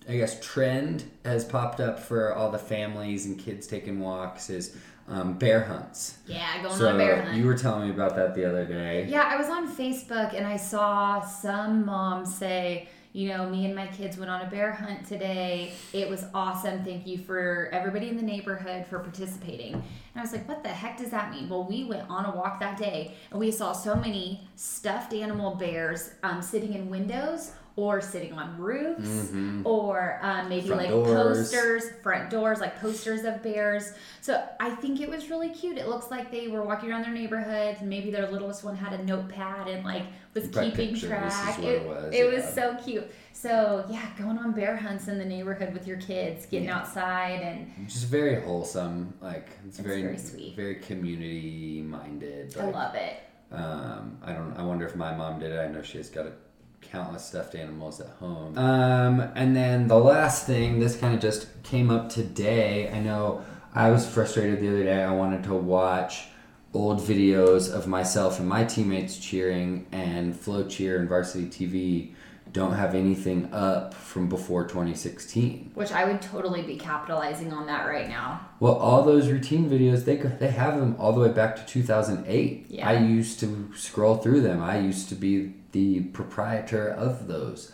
[0.07, 4.77] I guess, trend has popped up for all the families and kids taking walks is
[5.09, 6.17] um, bear hunts.
[6.27, 7.37] Yeah, going so on a bear hunt.
[7.37, 9.05] you were telling me about that the other day.
[9.09, 13.75] Yeah, I was on Facebook and I saw some mom say, you know, me and
[13.75, 15.73] my kids went on a bear hunt today.
[15.93, 16.83] It was awesome.
[16.83, 19.73] Thank you for everybody in the neighborhood for participating.
[19.73, 19.83] And
[20.15, 21.49] I was like, what the heck does that mean?
[21.49, 25.55] Well, we went on a walk that day and we saw so many stuffed animal
[25.55, 29.31] bears um, sitting in windows or sitting on roofs
[29.65, 30.75] or um, maybe Mm-hmm.
[30.75, 31.37] Front like doors.
[31.37, 33.93] posters front doors, like posters of bears.
[34.21, 35.77] So I think it was really cute.
[35.77, 37.77] It looks like they were walking around their neighborhood.
[37.81, 41.57] Maybe their littlest one had a notepad and like was keeping track.
[41.57, 42.53] what it was, it was yeah.
[42.53, 43.09] so cute.
[43.31, 46.79] So yeah, going on bear hunts in the neighborhood with your kids, getting Yeah.
[46.79, 49.13] outside and Just very wholesome.
[49.21, 50.55] Like it's, It's very, very sweet.
[50.57, 52.55] very community minded.
[52.59, 53.15] I love it.
[53.51, 54.53] Um, I don't.
[54.57, 55.59] I wonder if my mom did it.
[55.59, 56.33] I know she has got a
[56.81, 58.57] countless stuffed animals at home.
[58.57, 62.89] Um, and then the last thing, this kind of just came up today.
[62.91, 65.03] I know I was frustrated the other day.
[65.03, 66.27] I wanted to watch
[66.73, 72.11] old videos of myself and my teammates cheering, and FloCheer and Varsity TV
[72.51, 75.71] don't have anything up from before 2016.
[75.73, 78.41] Which I would totally be capitalizing on that right now.
[78.59, 82.65] Well, all those routine videos, they they have them all the way back to 2008.
[82.69, 82.89] Yeah.
[82.89, 84.61] I used to scroll through them.
[84.63, 87.71] I used to be the proprietor of those.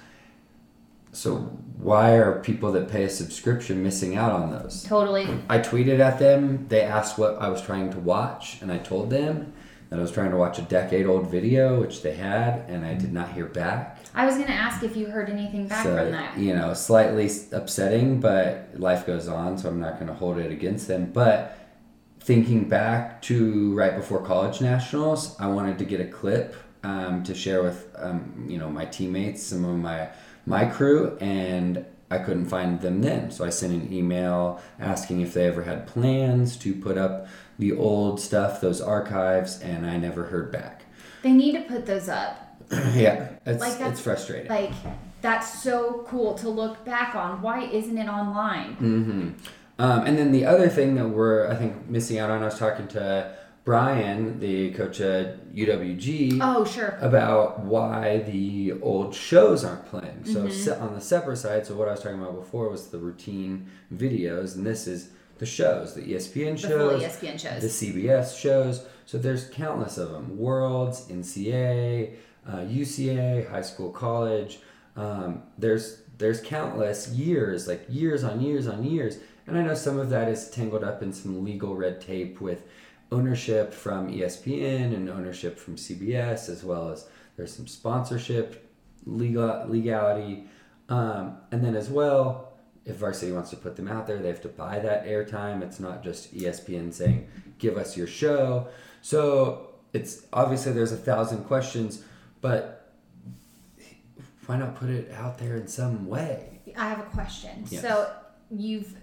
[1.16, 1.36] So
[1.78, 4.84] why are people that pay a subscription missing out on those?
[4.84, 5.28] Totally.
[5.50, 6.68] I tweeted at them.
[6.68, 9.54] They asked what I was trying to watch, and I told them
[9.90, 12.96] that I was trying to watch a decade old video, which they had, and I
[12.96, 13.95] did not hear back.
[14.16, 16.38] I was gonna ask if you heard anything back so, from that.
[16.38, 20.52] you know, slightly upsetting, but life goes on, so I'm not going to hold it
[20.52, 21.12] against them.
[21.12, 21.60] But
[22.22, 27.36] thinking back to right before college nationals, I wanted to get a clip um, to
[27.36, 30.10] share with um, you know my teammates, some of my
[30.46, 33.32] my crew, and I couldn't find them then.
[33.32, 37.28] So I sent an email asking if they ever had plans to put up
[37.60, 40.84] the old stuff, those archives, and I never heard back.
[41.22, 42.45] They need to put those up.
[42.96, 44.50] yeah, it's Like it's frustrating.
[44.50, 44.72] Like
[45.22, 47.42] that's so cool to look back on.
[47.42, 48.74] Why isn't it online?
[48.74, 49.30] hmm
[49.80, 52.58] Um, and then the other thing that we're, I think, missing out on, I was
[52.60, 56.98] talking to Brian, the coach at UWG, Oh, sure.
[57.02, 60.24] about why the old shows aren't playing.
[60.26, 60.84] So Mm-hmm.
[60.84, 64.56] on the separate side, so what I was talking about before was the routine videos,
[64.56, 67.62] and this is the shows, the ESPN The shows, ESPN shows.
[67.62, 68.86] the CBS shows.
[69.08, 72.12] So there's countless of them: Worlds, NCA,
[72.48, 74.60] uh, UCA, high school, college.
[74.96, 80.00] Um, there's there's countless years, like years on years on years, and I know some
[80.00, 82.64] of that is tangled up in some legal red tape with
[83.12, 88.72] ownership from ESPN and ownership from CBS, as well as there's some sponsorship
[89.06, 90.46] legal legality,
[90.90, 92.54] um, and then as well
[92.86, 95.64] if varsity wants to put them out there, they have to buy that airtime.
[95.64, 97.28] It's not just ESPN saying,
[97.58, 98.68] "Give us your show."
[99.02, 102.04] So it's obviously there's a thousand questions,
[102.46, 102.92] but
[104.46, 106.60] why not put it out there in some way?
[106.78, 107.66] I have a question.
[107.72, 107.82] Yes.
[107.82, 108.12] So
[108.52, 108.94] you've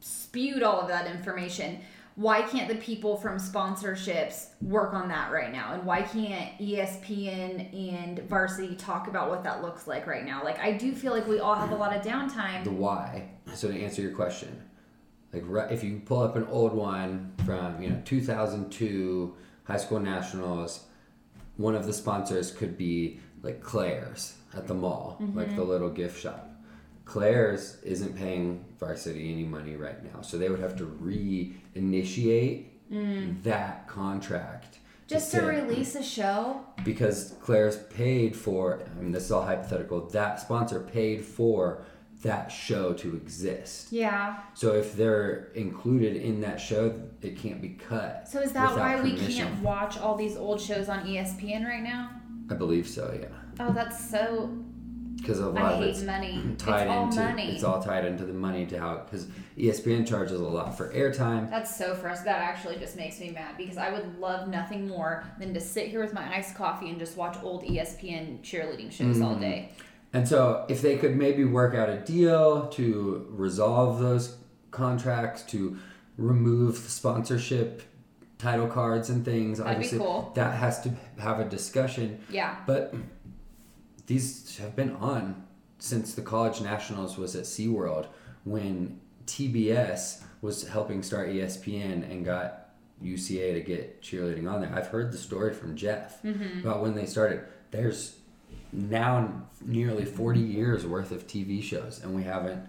[0.00, 1.80] spewed all of that information.
[2.14, 5.74] Why can't the people from sponsorships work on that right now?
[5.74, 10.42] And why can't ESPN and Varsity talk about what that looks like right now?
[10.42, 12.64] Like I do feel like we all have a lot of downtime.
[12.64, 13.28] The why.
[13.52, 14.62] So to answer your question,
[15.34, 20.87] like if you pull up an old one from you know 2002 high school nationals,
[21.58, 25.36] one of the sponsors could be like Claire's at the mall, mm-hmm.
[25.36, 26.48] like the little gift shop.
[27.04, 33.42] Claire's isn't paying varsity any money right now, so they would have to reinitiate mm.
[33.42, 34.78] that contract.
[35.06, 36.60] Just to say- release a show.
[36.84, 41.82] because Claire's paid for, I mean, this is all hypothetical, that sponsor paid for
[42.22, 43.92] that show to exist.
[43.92, 44.38] Yeah.
[44.54, 48.28] So if they're included in that show, it can't be cut.
[48.28, 52.10] So is that why we can't watch all these old shows on ESPN right now?
[52.50, 53.28] I believe so, yeah.
[53.60, 54.50] Oh, that's so.
[55.16, 56.40] Because a lot of hate it's money.
[56.58, 57.50] tied it's all into money.
[57.54, 61.50] it's all tied into the money to how because ESPN charges a lot for airtime.
[61.50, 62.24] That's so frustrating.
[62.40, 65.88] That actually just makes me mad because I would love nothing more than to sit
[65.88, 69.40] here with my iced coffee and just watch old ESPN cheerleading shows all Mm.
[69.40, 69.68] day.
[70.12, 74.36] And so, if they could maybe work out a deal to resolve those
[74.70, 75.78] contracts, to
[76.16, 77.82] remove the sponsorship
[78.38, 80.32] title cards and things, That'd obviously cool.
[80.34, 82.20] that has to have a discussion.
[82.30, 82.56] Yeah.
[82.66, 82.94] But
[84.06, 85.44] these have been on
[85.78, 88.06] since the college nationals was at SeaWorld
[88.44, 92.70] when TBS was helping start ESPN and got
[93.02, 94.72] UCA to get cheerleading on there.
[94.74, 96.60] I've heard the story from Jeff Mm-hmm.
[96.66, 97.42] about when they started.
[97.70, 98.17] There's
[98.72, 99.28] now
[99.64, 102.62] nearly 40 years worth of TV shows and we haven't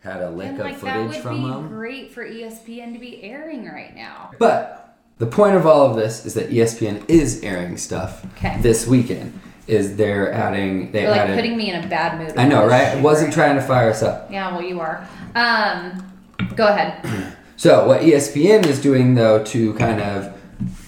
[0.00, 1.68] had a lick And of like that footage would from be them.
[1.68, 4.32] great for ESPN to be airing right now.
[4.38, 8.58] But the point of all of this is that ESPN is airing stuff Okay.
[8.60, 9.38] this weekend.
[9.66, 12.36] Is they're adding they You're like added putting me in a bad mood.
[12.36, 12.92] I know, right?
[12.92, 14.30] shit Wasn't right trying to fire us up.
[14.30, 15.08] Yeah, well, you are.
[15.34, 16.12] Um,
[16.54, 17.34] go ahead.
[17.56, 20.38] So what ESPN is doing though to kind of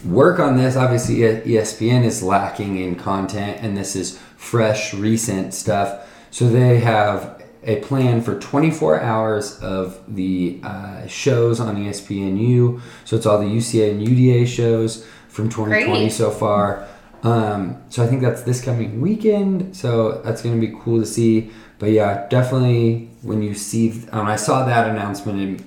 [0.07, 6.09] work on this, obviously ESPN is lacking in content, and this is fresh, recent stuff.
[6.31, 12.81] So they have a plan for 24 hours of the uh, shows on ESPNU.
[13.05, 16.13] So it's all the UCA and UDA shows from 2020 Great.
[16.13, 16.87] so far.
[17.23, 19.77] Um, so I think that's this coming weekend.
[19.77, 21.51] So that's going to be cool to see.
[21.79, 25.67] But yeah, definitely when you see, when I saw that announcement, it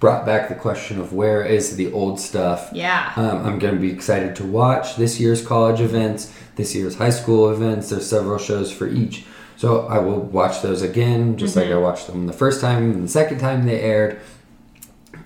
[0.00, 2.70] brought back the question of where is the old stuff.
[2.72, 3.12] Yeah.
[3.16, 7.10] Um, I'm going to be excited to watch this year's college events, this year's high
[7.10, 7.90] school events.
[7.90, 9.24] There's several shows for each.
[9.56, 13.04] So I will watch those again, just like I watched them the first time and
[13.04, 14.18] the second time they aired.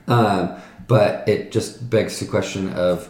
[0.08, 0.56] Um,
[0.88, 3.08] but it just begs the question of,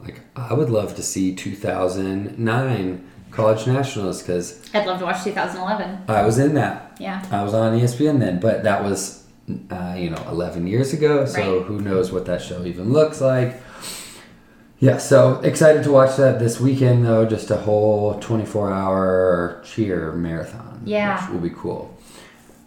[0.00, 6.04] like, I would love to see 2009 college nationals because I'd love to watch 2011.
[6.08, 6.96] I was in that.
[7.00, 7.24] Yeah.
[7.30, 9.25] I was on ESPN then, but that was,
[9.70, 11.24] uh, you know, 11 years ago.
[11.26, 11.66] So Right.
[11.66, 13.60] who knows what that show even looks like.
[14.78, 17.24] Yeah, so excited to watch that this weekend, though.
[17.24, 20.82] Just a whole 24 hour cheer marathon.
[20.84, 21.24] Yeah.
[21.24, 21.96] Which will be cool.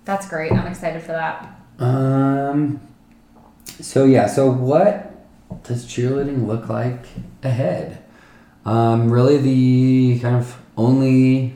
[0.06, 0.52] That's great.
[0.52, 1.56] I'm excited for that.
[1.78, 2.80] Um.
[3.80, 4.26] So yeah.
[4.28, 5.12] So what
[5.64, 7.06] does cheerleading look like
[7.44, 8.00] ahead?
[8.66, 9.12] Um.
[9.12, 11.56] Really, the kind of only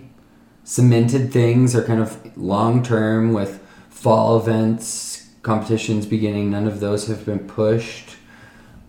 [0.63, 3.59] cemented things are kind of long term with
[3.89, 5.12] fall events,
[5.43, 6.49] competitions beginning.
[6.51, 8.15] None of those have been pushed.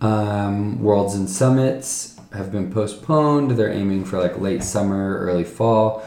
[0.00, 3.52] Um, Worlds and summits have been postponed.
[3.52, 6.04] They're aiming for like late summer, early fall.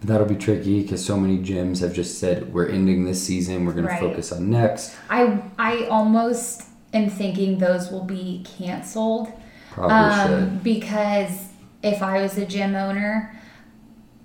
[0.00, 3.66] But that'll be tricky because so many gyms have just said we're ending this season.
[3.66, 4.00] We're going Right.
[4.00, 4.94] to focus on next.
[5.10, 6.62] I I almost
[6.94, 9.28] am thinking those will be canceled.
[9.72, 10.64] Probably Um, should.
[10.64, 11.48] because
[11.82, 13.34] if I was a gym owner,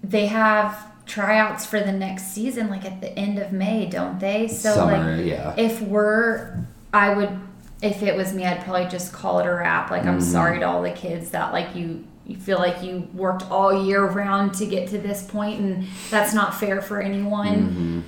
[0.04, 4.48] they have tryouts for the next season like at the end of May, don't they?
[4.48, 5.54] So Summer, like yeah.
[5.58, 7.40] if we're I would
[7.82, 9.92] if it was me, I'd probably just call it a wrap.
[9.92, 10.10] Like Mm-hmm.
[10.10, 13.86] I'm sorry to all the kids that like you you feel like you worked all
[13.86, 17.56] year round to get to this point and that's not fair for anyone.
[17.56, 18.00] Mm-hmm.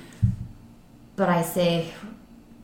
[1.14, 1.92] But I say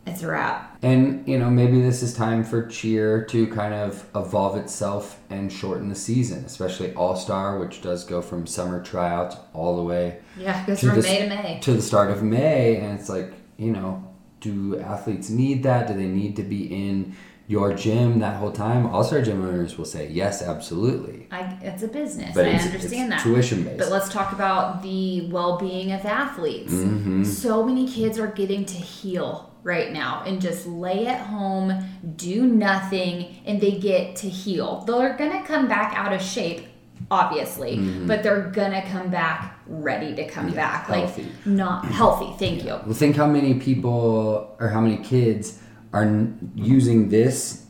[0.06, 0.73] it's a wrap.
[0.84, 5.50] And you know, maybe this is time for cheer to kind of evolve itself and
[5.50, 10.18] shorten the season, especially All Star, which does go from summer tryouts all the way
[10.38, 11.58] Yeah, goes To from this- May to May.
[11.62, 14.04] to the start of May, and it's like, you know,
[14.40, 15.88] do athletes need that?
[15.88, 17.16] Do they need to be in
[17.46, 18.86] your gym that whole time?
[18.86, 21.28] All Star gym owners will say yes, absolutely.
[21.30, 22.34] I, it's a business.
[22.34, 23.22] But I understand that.
[23.22, 23.78] tuition based.
[23.78, 26.72] But let's talk about the well-being of athletes.
[26.74, 27.24] Mm-hmm.
[27.24, 31.82] So many kids are getting to heal right now and just lay at home,
[32.16, 34.84] do nothing, and they get to heal.
[34.86, 36.66] They're gonna come back out of shape,
[37.10, 40.54] obviously, but they're gonna come back ready to come Mm-hmm.
[40.54, 41.22] Yeah, back, healthy.
[41.24, 42.34] like not healthy.
[42.38, 42.78] Thank you.
[42.84, 45.58] Well, think how many people or how many kids
[45.92, 47.64] are n- using this,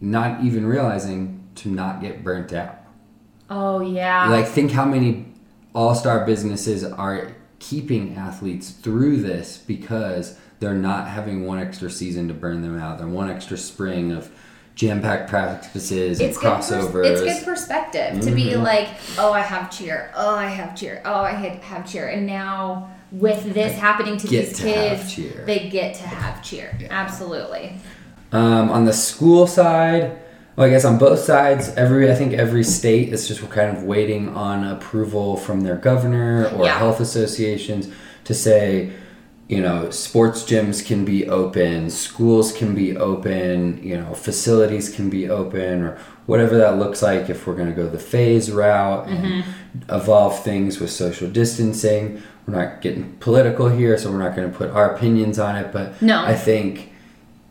[0.00, 2.78] not even realizing to not get burnt out.
[3.50, 4.28] Oh yeah.
[4.30, 5.26] Like, think how many
[5.74, 12.28] all star businesses are keeping athletes through this because they're not having one extra season
[12.28, 12.96] to burn them out.
[12.98, 14.30] They're one extra spring of
[14.76, 17.04] jam-packed practices and it's good pers- crossovers.
[17.04, 18.62] it's good perspective to be Mhm.
[18.62, 18.88] like,
[19.18, 20.10] oh, I have cheer.
[20.16, 21.02] Oh, I have cheer.
[21.04, 22.06] Oh, I had- have cheer.
[22.06, 26.70] And now with this happening to get these to kids, they get to have cheer.
[26.80, 26.86] Yeah.
[26.90, 27.74] Absolutely.
[28.32, 30.12] Um, on the school side,
[30.56, 33.82] well, I guess on both sides, every I think every state is just kind of
[33.82, 36.78] waiting on approval from their governor or Yeah.
[36.78, 37.88] health associations
[38.24, 38.90] to say,
[39.48, 45.10] you know, sports gyms can be open, schools can be open, you know, facilities can
[45.10, 47.28] be open, or whatever that looks like.
[47.28, 49.90] If we're going to go the phase route and Mm-hmm.
[49.94, 54.56] evolve things with social distancing, we're not getting political here, so we're not going to
[54.56, 55.72] put our opinions on it.
[55.72, 56.24] But No.
[56.24, 56.92] I think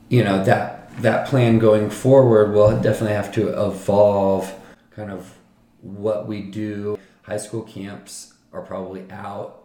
[0.09, 4.53] you know that that plan going forward will definitely have to evolve
[4.91, 5.35] kind of
[5.81, 9.60] what we do high school camps are probably out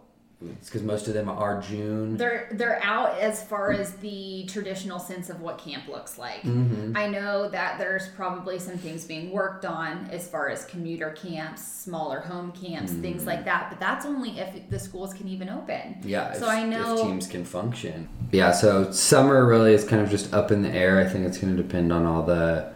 [0.65, 5.31] because most of them are june They're they're out as far as the traditional sense
[5.31, 6.43] of what camp looks like.
[6.43, 6.95] Mm-hmm.
[6.95, 11.67] I know that there's probably some things being worked on as far as commuter camps,
[11.67, 13.29] smaller home camps, things Mm-hmm.
[13.29, 13.71] like that.
[13.71, 15.97] But that's only if the schools can even open.
[16.05, 20.03] yeah So if, I know if teams can function yeah so summer really is kind
[20.03, 22.71] of just up in the air i think it's going to depend on all the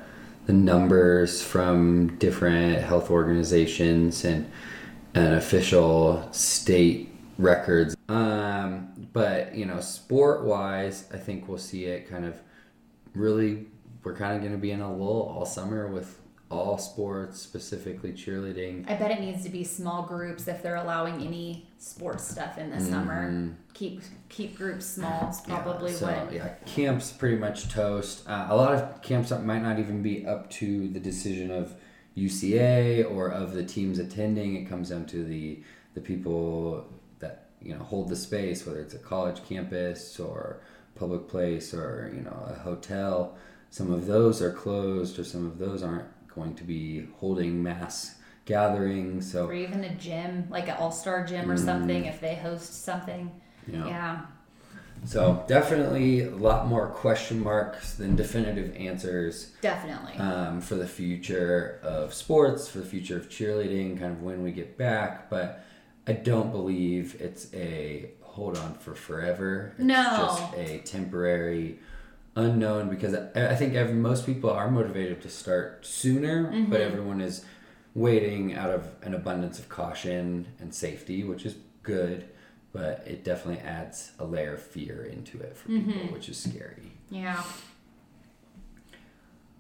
[0.47, 4.51] the numbers from different health organizations and
[5.15, 7.10] an official state
[7.41, 12.35] records um but you know sport wise i think we'll see it kind of
[13.15, 13.67] really
[14.05, 16.21] we're kind of going to be in a lull all summer with
[16.51, 21.23] all sports specifically cheerleading I bet it needs to be small groups if they're allowing
[21.23, 23.55] any sports stuff in the summer.
[23.73, 25.31] Keep keep groups small.
[25.31, 26.05] Is probably Mm-hmm.
[26.05, 26.33] yeah, so, what.
[26.33, 30.51] yeah camps pretty much toast uh, a lot of camps might not even be up
[30.51, 31.75] to the decision of
[32.17, 35.63] uca or of the teams attending it comes down to the
[35.95, 37.00] the people that
[37.63, 40.61] you know hold the space whether it's a college campus or
[40.95, 43.37] public place or you know a hotel
[43.71, 48.17] some of those are closed or some of those aren't going to be holding mass
[48.47, 52.35] gatherings so Or even a gym, like an all star gym or something, if they
[52.35, 53.31] host something.
[53.67, 54.23] know Yeah.
[55.05, 60.19] So definitely a lot more question marks than definitive answers Definitely.
[60.19, 64.53] um, for the future of sports, for the future of cheerleading, kind of when we
[64.53, 65.31] get back.
[65.31, 65.65] But
[66.11, 69.73] I don't believe it's a hold on for forever.
[69.77, 70.03] It's No.
[70.27, 71.79] just a temporary
[72.35, 76.69] unknown because I, I think every, most people are motivated to start sooner, Mm-hmm.
[76.73, 77.45] but everyone is
[77.95, 81.55] waiting out of an abundance of caution and safety, which is
[81.85, 82.25] good.
[82.73, 86.13] But it definitely adds a layer of fear into it for people, Mm-hmm.
[86.13, 86.91] which is scary.
[87.09, 87.41] yeah.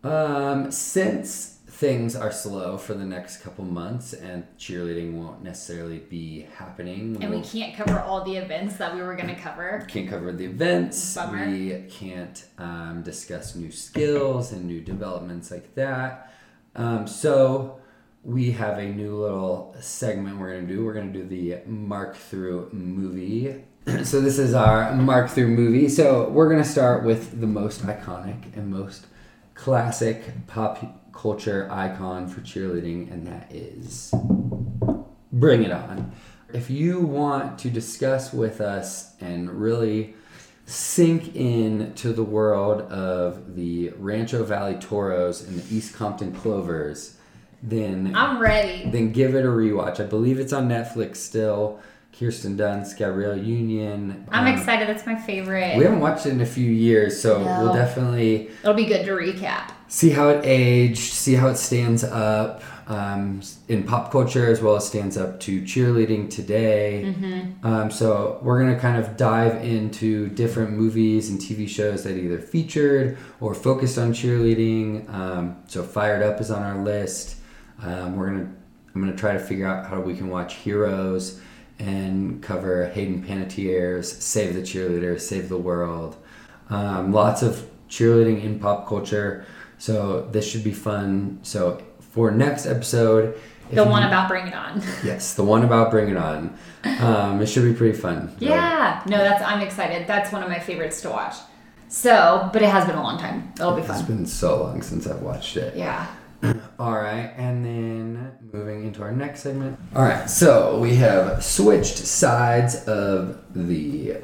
[0.02, 6.46] Um, since things are slow for the next couple months and cheerleading won't necessarily be
[6.58, 9.86] happening, And we we'll- can't cover all the events that we were going to cover.
[9.88, 11.14] can't cover the events.
[11.14, 11.46] Bummer.
[11.50, 16.30] We can't um, discuss new skills and new developments like that.
[16.76, 17.80] Um, so
[18.22, 20.84] we have a new little segment we're going to do.
[20.84, 23.64] We're going to do the mark through movie.
[24.04, 25.88] so this is our mark through movie.
[25.88, 29.06] So we're going to start with the most iconic and most
[29.54, 34.12] classic pop culture icon for cheerleading, and that is
[35.32, 36.12] Bring It On.
[36.52, 40.14] If you want to discuss with us and really
[40.66, 47.16] sink in to the world of the Rancho Valley Toros and the East Compton Clovers,
[47.62, 48.88] then I'm ready.
[48.90, 50.00] then give it a rewatch.
[50.00, 51.80] I believe it's on Netflix still.
[52.18, 54.26] Kirsten Dunst, Gabrielle Union.
[54.30, 54.88] I'm Um, excited.
[54.88, 55.76] That's my favorite.
[55.78, 57.62] We haven't watched it in a few years, so No.
[57.64, 59.70] we'll definitely It'll be good to recap.
[59.88, 64.74] see how it aged, see how it stands up um, in pop culture as well
[64.74, 67.14] as stands up to cheerleading today.
[67.62, 72.38] Um, so we're gonna kind of dive into different movies and TV shows that either
[72.38, 75.08] featured or focused on cheerleading.
[75.14, 77.36] Um, so Fired Up is on our list.
[77.82, 78.48] Um, we're gonna
[78.92, 81.40] I'm gonna try to figure out how we can watch Heroes
[81.80, 86.16] and cover Hayden Panettiere's Save the Cheerleader, Save the World.
[86.68, 89.44] Um, lots of cheerleading in pop culture.
[89.78, 91.40] So this should be fun.
[91.42, 93.38] So for next episode,
[93.70, 94.82] The you- one about Bring It On.
[95.04, 96.56] yes, the one about Bring It On.
[97.00, 98.34] Um, it should be pretty fun.
[98.38, 99.02] Yeah.
[99.06, 100.06] No, that's I'm excited.
[100.06, 101.34] That's one of my favorites to watch.
[101.88, 103.52] So, but it has been a long time.
[103.58, 104.04] It'll be It's fun.
[104.04, 105.74] been so long since I've watched it.
[105.76, 106.06] Yeah.
[106.78, 109.78] All right, and then moving into our next segment.
[109.94, 114.16] All right, so we have switched sides of the.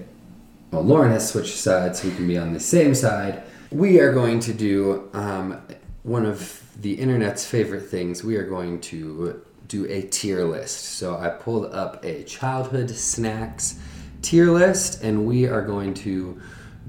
[0.71, 3.43] Well, Lauren has switched sides, so we can be on the same side.
[3.71, 5.61] We are going to do um,
[6.03, 8.25] one of the internet's favorite things.
[8.25, 10.97] We are going to do a tier list.
[10.97, 13.79] So I pulled up a childhood snacks
[14.23, 16.41] tier list, and we are going to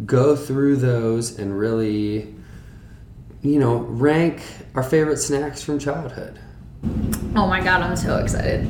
[0.06, 2.36] go through those and really,
[3.42, 4.42] you know, rank
[4.76, 6.40] our favorite snacks from childhood.
[7.36, 8.68] Oh my god, I'm so excited.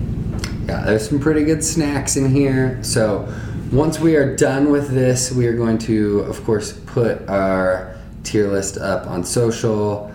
[0.67, 2.83] Yeah, there's some pretty good snacks in here.
[2.83, 3.33] So
[3.71, 8.49] once we are done with this, we are going to, of course, put our tier
[8.49, 10.11] list up on social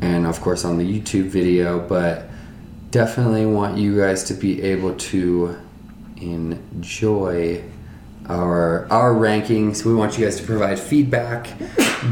[0.00, 1.80] and, of course, on the YouTube video.
[1.80, 2.28] But
[2.90, 5.56] definitely want you guys to be able to
[6.16, 7.62] enjoy
[8.28, 9.84] our our rankings.
[9.84, 11.48] We want you guys to provide feedback.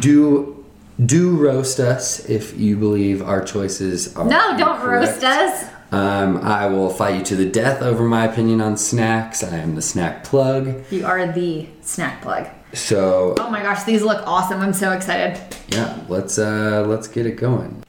[0.01, 0.56] Do
[1.05, 5.11] do roast us if you believe our choices are No, don't incorrect.
[5.12, 5.70] roast us.
[5.92, 9.44] Um, I will fight you to the death over my opinion on snacks.
[9.44, 10.84] I am the snack plug.
[10.90, 12.49] You are the snack plug.
[12.72, 14.61] So Oh my gosh, these look awesome.
[14.61, 15.40] I'm so excited.
[15.68, 17.84] yeah, let's uh, let's get it going.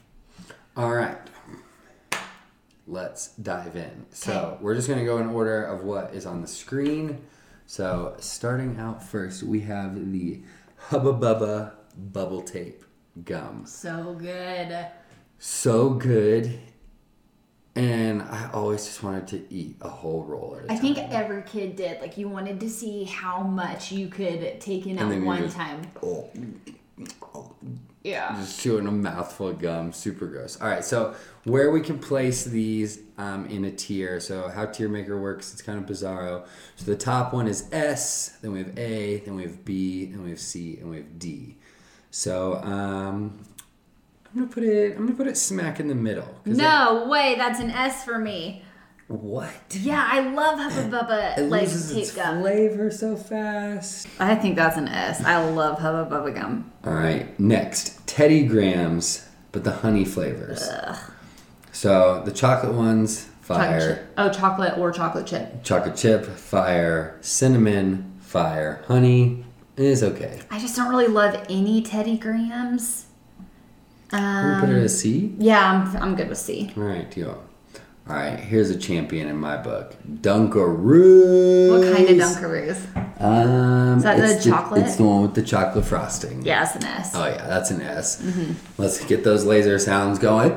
[0.76, 1.16] All right,
[2.86, 4.06] let's dive in.
[4.10, 7.18] So we're just gonna go in order of what is on the screen.
[7.66, 10.40] So starting out first, we have the
[10.76, 12.84] Hubba Bubba bubble tape
[13.24, 13.64] gum.
[13.66, 14.86] So good.
[15.38, 16.58] So good.
[17.76, 20.78] And I always just wanted to eat a whole roll at a I time.
[20.82, 22.00] think every kid did.
[22.00, 25.82] Like you wanted to see how much you could take in at one just- time.
[26.02, 26.28] Oh,
[28.02, 28.34] Yeah.
[28.40, 30.60] just chewing a mouthful of gum, super gross.
[30.60, 31.14] All right, so
[31.44, 34.18] where we can place these um, in a tier.
[34.18, 36.46] So how tier maker works, it's kind of bizarro.
[36.76, 40.24] So the top one is S, then we have A, then we have B, then
[40.24, 41.56] we have C, and we have D.
[42.10, 43.38] So um,
[44.32, 44.96] I'm gonna put it.
[44.96, 46.40] I'm gonna put it smack in the middle.
[46.44, 48.62] No way, that's an S for me.
[49.08, 49.50] what?
[49.70, 52.40] Yeah, I love Hubba Bubba It like loses tape its gum.
[52.42, 54.08] flavor so fast.
[54.18, 55.22] I think that's an S.
[55.24, 56.70] I love Hubba Bubba gum.
[56.84, 60.68] All right, next Teddy Grahams, but the honey flavors.
[61.72, 63.80] So the chocolate ones, Chocolate fire.
[63.96, 64.14] chip.
[64.18, 65.62] Oh, chocolate or chocolate chip.
[65.62, 67.16] Chocolate chip, fire.
[67.20, 68.82] Cinnamon, fire.
[68.88, 69.44] Honey
[69.86, 70.40] is okay.
[70.50, 73.06] I just don't really love any Teddy Grahams.
[74.12, 75.34] I'm put it Um, as C.
[75.38, 76.72] yeah, I'm, I'm good with C.
[76.76, 77.42] All right, deal.
[78.08, 81.68] All right, here's a champion in my book, Dunkaroos.
[81.70, 83.20] What kind of Dunkaroos?
[83.20, 84.82] Um, Is that the it's chocolate?
[84.86, 86.40] It's the one with the chocolate frosting.
[86.42, 87.12] Yeah, it's an S.
[87.14, 88.22] Oh yeah, that's an S.
[88.22, 88.52] Mm-hmm.
[88.80, 90.52] Let's get those laser sounds going.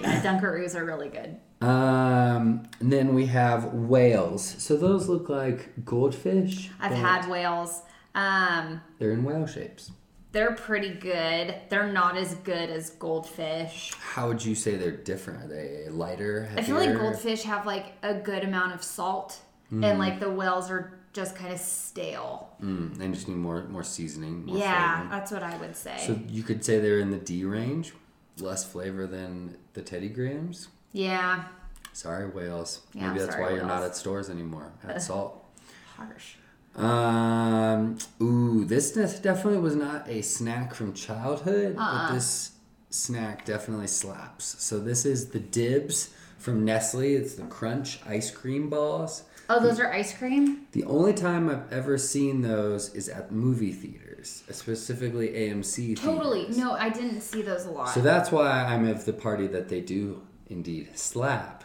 [0.00, 1.36] Yeah, Dunkaroos are really good.
[1.60, 4.44] Um, and then we have whales.
[4.58, 6.70] So those look like goldfish.
[6.80, 7.82] I've had whales.
[8.14, 9.90] Um, They're in whale shapes.
[10.32, 11.54] they're pretty good.
[11.68, 13.92] They're not as good as goldfish.
[13.98, 15.44] How would you say they're different?
[15.44, 16.48] Are they lighter?
[16.56, 19.38] I feel like goldfish have like a good amount of salt,
[19.70, 22.50] and like the whales are just kind of stale.
[22.62, 24.46] Mm, they just need more more seasoning.
[24.46, 25.96] More yeah, that's what I would say.
[26.06, 27.92] So you could say they're in the D range,
[28.38, 30.68] less flavor than the Teddy Grahams.
[30.92, 31.44] Yeah,
[31.92, 32.80] Sorry, whales.
[32.94, 34.72] Yeah, Maybe I'm that's sorry, why you're not at stores anymore.
[34.86, 35.44] At salt.
[35.96, 36.34] harsh.
[36.76, 37.98] Um.
[38.22, 42.08] Ooh, this def- definitely was not a snack from childhood, Uh-uh.
[42.08, 42.52] but this
[42.90, 44.56] snack definitely slaps.
[44.62, 47.14] So this is the Dibs from Nestle.
[47.16, 49.24] It's the Crunch ice cream balls.
[49.50, 50.66] Oh, those are ice cream.
[50.72, 55.96] The only time I've ever seen those is at movie theaters, specifically AMC.
[55.96, 56.40] Totally.
[56.42, 56.58] theaters.
[56.58, 57.88] No, I didn't see those a lot.
[57.88, 61.64] So that's why I'm of the party that they do indeed slap,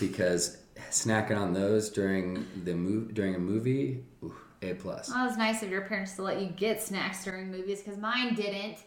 [0.00, 0.58] because
[0.90, 5.10] snacking on those during the move during a movie, ooh, a plus.
[5.10, 7.98] Well, it was nice of your parents to let you get snacks during movies because
[7.98, 8.78] mine didn't.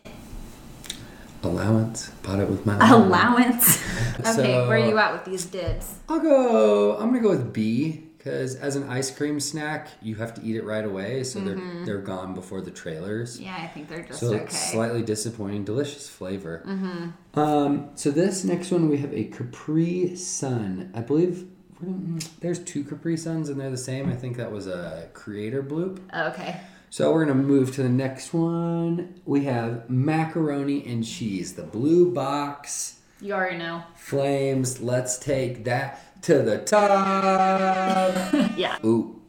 [1.44, 3.08] Allowance, bought it with my own.
[3.08, 3.84] Allowance.
[4.20, 5.96] okay, So- where are you at with these dibs?
[6.08, 6.98] I'll go.
[6.98, 10.56] I'm gonna go with B because as an ice cream snack, you have to eat
[10.56, 13.40] it right away, so they're they're gone before the trailers.
[13.42, 14.48] Yeah, I think they're just So okay.
[14.48, 16.64] slightly disappointing, delicious flavor.
[16.68, 17.40] Mm-hmm.
[17.40, 20.92] Um, so this next one we have a Capri Sun.
[20.94, 21.48] I believe
[21.84, 24.08] mm, there's two Capri Suns and they're the same.
[24.10, 26.00] I think that was a creator bloop.
[26.16, 26.62] okay.
[26.92, 29.20] So we're gonna move to the next one.
[29.26, 33.82] We have macaroni and cheese, the blue box, You already know.
[33.96, 34.80] flames.
[34.82, 38.34] Let's take that to the top.
[38.58, 38.78] Yeah.
[38.86, 39.20] Ooh,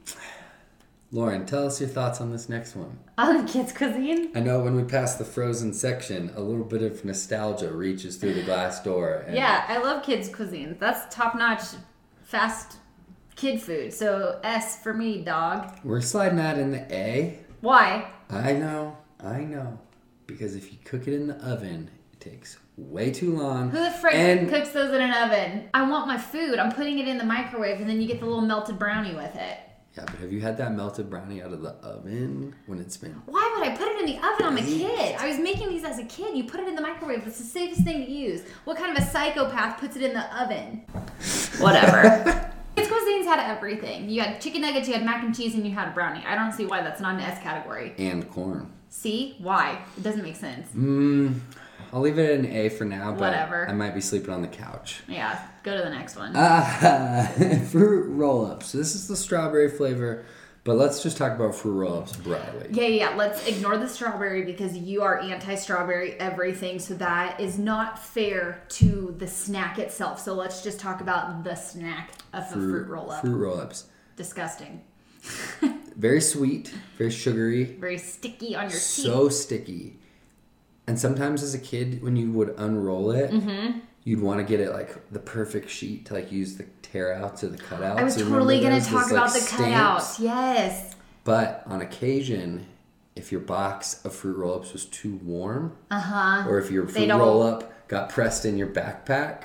[1.11, 2.99] Lauren, tell us your thoughts on this next one.
[3.19, 4.31] On kids' cuisine?
[4.35, 8.35] I know when we pass the frozen section, a little bit of nostalgia reaches through
[8.35, 9.25] the glass door.
[9.27, 10.77] And Yeah, I love kids' cuisine.
[10.79, 11.63] That's top notch,
[12.23, 12.77] fast
[13.37, 13.93] kid food.
[13.93, 15.79] So S for me, dog.
[15.85, 17.39] We're sliding that in the A.
[17.61, 18.11] Why?
[18.31, 19.79] I know, I know.
[20.27, 23.71] Because if you cook it in the oven, it takes way too long.
[23.71, 25.69] Who the frick And cooks those in an oven?
[25.75, 26.59] I want my food.
[26.59, 29.35] I'm putting it in the microwave, and then you get the little melted brownie with
[29.37, 29.59] it.
[29.97, 33.21] yeah, but have you had that melted brownie out of the oven when it's been?
[33.27, 34.47] Why would I put it in the oven?
[34.47, 35.17] I'm a kid.
[35.19, 36.37] I was making these as a kid.
[36.37, 37.27] You put it in the microwave.
[37.27, 38.43] It's the safest thing to use.
[38.65, 40.85] What kind of a psychopath puts it in the oven?
[41.59, 42.49] Whatever.
[42.77, 44.09] Kids cuisines had everything.
[44.09, 46.25] You had chicken nuggets, you had mac and cheese, and you had a brownie.
[46.27, 47.93] I don't see why that's not an S category.
[47.99, 48.73] And corn.
[48.89, 49.79] See why?
[49.99, 50.69] It doesn't make sense.
[50.75, 51.39] Mm,
[51.93, 53.69] I'll leave it at an A for now, but Whatever.
[53.69, 55.03] I might be sleeping on the couch.
[55.09, 56.33] Yeah, go to the next one.
[56.35, 57.31] Ah,
[57.71, 58.73] fruit roll ups.
[58.73, 60.25] This is the strawberry flavor,
[60.65, 62.69] but let's just talk about fruit roll ups broadly.
[62.71, 63.17] Yeah, yeah, yeah.
[63.17, 66.79] Let's ignore the strawberry because you are anti strawberry everything.
[66.79, 70.19] So that is not fair to the snack itself.
[70.21, 73.21] So let's just talk about the snack of the fruit, roll up.
[73.21, 73.85] Fruit roll ups.
[74.17, 74.83] Disgusting.
[75.95, 78.81] Very sweet, very sugary, Very sticky on your teeth.
[78.81, 79.99] so sticky.
[80.87, 83.79] And sometimes as a kid, when you would unroll it, Mm-hmm.
[84.05, 87.45] you'd want to get it like the perfect sheet to like use the tear outs
[87.45, 87.99] or the cutouts.
[87.99, 90.19] I was totally going to talk about like, the stamps?
[90.19, 90.21] cutouts.
[90.21, 90.95] Yes.
[91.25, 92.67] But on occasion,
[93.15, 96.49] if your box of fruit roll ups was too warm, Uh huh.
[96.49, 99.45] or if your fruit roll up got pressed in your backpack,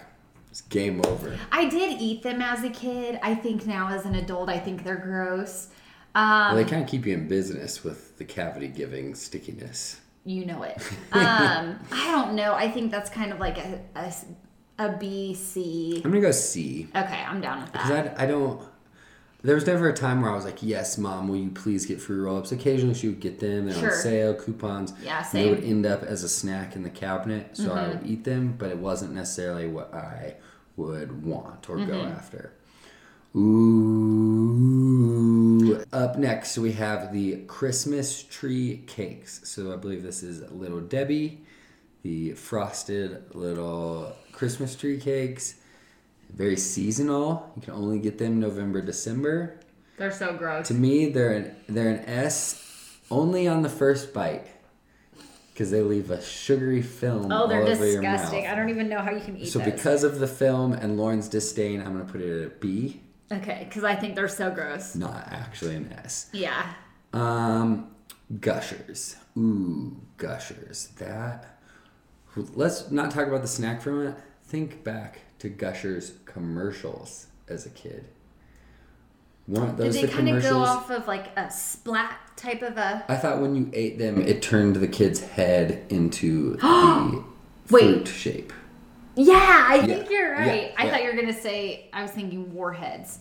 [0.49, 1.37] it's game over.
[1.51, 3.19] I did eat them as a kid.
[3.21, 5.67] I think now as an adult, I think they're gross.
[6.15, 9.99] Um, Well, they kind of keep you in business with the cavity giving stickiness.
[10.27, 10.77] You know it.
[11.13, 12.53] Um, I don't know.
[12.53, 14.13] I think that's kind of like a, a,
[14.77, 16.01] a B, C.
[16.03, 18.19] I'm gonna go C Okay, I'm down with because that.
[18.19, 18.61] I, I don't.
[19.43, 22.01] There was never a time where I was like, "Yes, mom, will you please get
[22.01, 23.65] free roll-ups?" Occasionally, she would get them.
[23.65, 23.91] They're Sure.
[23.95, 24.93] on sale, coupons.
[25.03, 25.59] Yeah, and They would.
[25.59, 25.69] Mm-hmm.
[25.71, 28.77] end up as a snack in the cabinet, so I would eat them, but it
[28.77, 30.35] wasn't necessarily what I
[30.75, 32.11] would want or go Mm-hmm.
[32.11, 32.51] after.
[33.35, 33.96] Ooh.
[36.07, 39.41] Up next, we have the Christmas tree cakes.
[39.43, 41.41] So I believe this is Little Debbie,
[42.01, 45.55] the frosted little Christmas tree cakes.
[46.29, 47.51] Very seasonal.
[47.57, 49.59] You can only get them November, December.
[49.97, 50.69] They're so gross.
[50.69, 54.47] To me, they're an they're an S only on the first bite
[55.51, 58.47] because they leave a sugary film Oh, they're all over your disgusting.
[58.47, 59.49] I don't even know how you can eat them.
[59.49, 59.73] So those.
[59.73, 63.01] because of the film and Lauren's disdain, I'm gonna put it at a B,
[63.31, 64.95] okay, because I think they're so gross.
[64.95, 66.29] not actually an S.
[66.33, 66.73] Yeah.
[67.13, 67.91] Um,
[68.39, 69.15] Gushers.
[69.37, 70.87] Ooh, Gushers.
[70.97, 71.59] That.
[72.35, 74.19] Let's not talk about the snack for a minute.
[74.43, 78.05] Think back to Gushers commercials as a kid.
[79.47, 83.05] Weren't Did they the kind of go off of like a splat type of a?
[83.07, 87.23] I thought when you ate them, it turned the kid's head into the
[87.69, 87.81] Wait.
[87.81, 88.53] fruit shape.
[89.17, 90.73] Yeah, I Yeah, think you're yeah, right.
[90.77, 90.91] I yeah.
[90.91, 91.89] thought you were gonna say.
[91.91, 93.19] I was thinking warheads.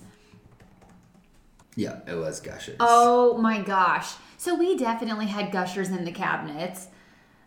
[1.74, 2.76] Yeah, it was Gushers.
[2.80, 4.12] Oh my gosh!
[4.38, 6.88] So we definitely had gushers in the cabinets.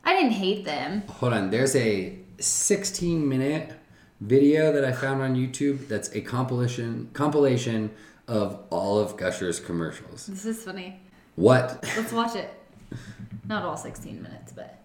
[0.03, 1.03] I didn't hate them.
[1.07, 3.73] Hold on, there's a 16 minute
[4.21, 7.91] video that I found on YouTube that's a compilation compilation
[8.27, 10.27] of all of Gushers commercials.
[10.27, 10.99] This is funny.
[11.35, 11.83] What?
[11.97, 12.51] Let's watch it.
[13.47, 14.78] Not all 16 minutes, but.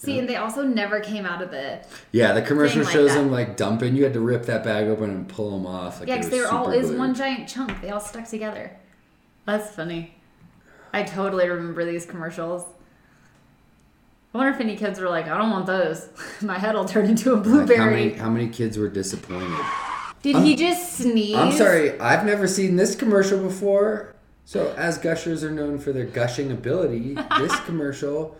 [0.00, 1.84] See, and they also never came out of the.
[2.12, 3.18] Yeah, the commercial like shows that.
[3.20, 3.96] them like dumping.
[3.96, 5.98] You had to rip that bag open and pull them off.
[6.00, 6.66] Like Yeah, it because they were all.
[6.66, 6.98] super It was glued.
[7.00, 7.80] one giant chunk.
[7.82, 8.76] They all stuck together.
[9.44, 10.14] That's funny.
[10.92, 12.64] I totally remember these commercials.
[14.34, 16.08] I wonder if any kids were like, I don't want those.
[16.42, 17.90] My head will turn into a Like, how blueberry.
[18.06, 19.64] many how many kids were disappointed?
[20.22, 21.34] Did he just sneeze?
[21.36, 24.14] I'm sorry, I've never seen this commercial before.
[24.44, 28.36] So, as gushers are known for their gushing ability, this commercial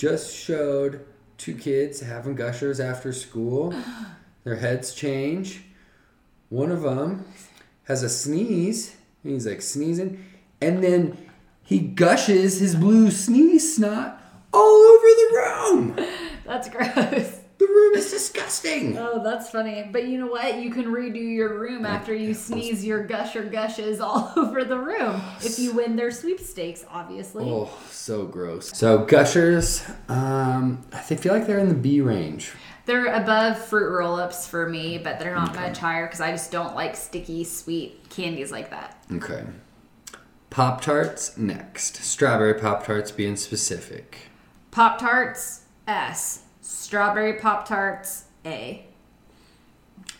[0.00, 1.04] just showed
[1.36, 3.74] two kids having gushers after school.
[4.44, 5.64] Their heads change.
[6.48, 7.26] One of them
[7.84, 10.24] has a sneeze, and he's like sneezing,
[10.62, 11.28] and then
[11.62, 14.18] he gushes his blue sneeze snot
[14.54, 16.06] all over the room.
[16.46, 17.40] That's gross.
[17.60, 18.96] The room is disgusting.
[18.96, 19.86] Oh, that's funny.
[19.92, 20.56] But you know what?
[20.60, 25.20] You can redo your room after you sneeze your gusher gushes all over the room.
[25.42, 27.44] If you win their sweepstakes, obviously.
[27.44, 28.76] Oh, so gross.
[28.76, 32.52] So gushers, um, I think- feel like they're in the B range.
[32.86, 36.50] They're above fruit roll ups for me, but they're not much higher because I just
[36.50, 38.96] don't like sticky, sweet candies like that.
[39.12, 39.44] Okay.
[40.48, 41.96] Pop tarts next.
[41.96, 44.30] Strawberry pop tarts, being specific.
[44.70, 46.44] Pop Tarts, S.
[46.60, 48.86] Strawberry Pop Tarts, A.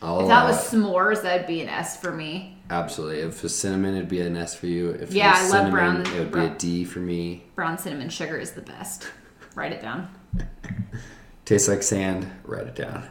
[0.02, 2.56] I'll If that was s'mores, that'd be an S for me.
[2.70, 3.20] absolutely.
[3.20, 4.90] If it was cinnamon, it'd be an S for you.
[4.90, 7.44] If Yeah, it was I love brown- it would be a D for me.
[7.54, 9.08] Brown cinnamon sugar is the best.
[9.54, 10.08] Write it down.
[11.44, 12.30] Tastes like sand.
[12.44, 13.04] Write it down.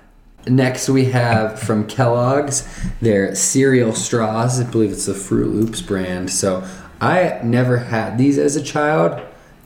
[0.47, 2.65] Next, we have from Kellogg's
[3.01, 4.59] their cereal straws.
[4.59, 6.31] I believe it's the Froot Loops brand.
[6.31, 6.63] So
[7.01, 9.21] I never had these as a child.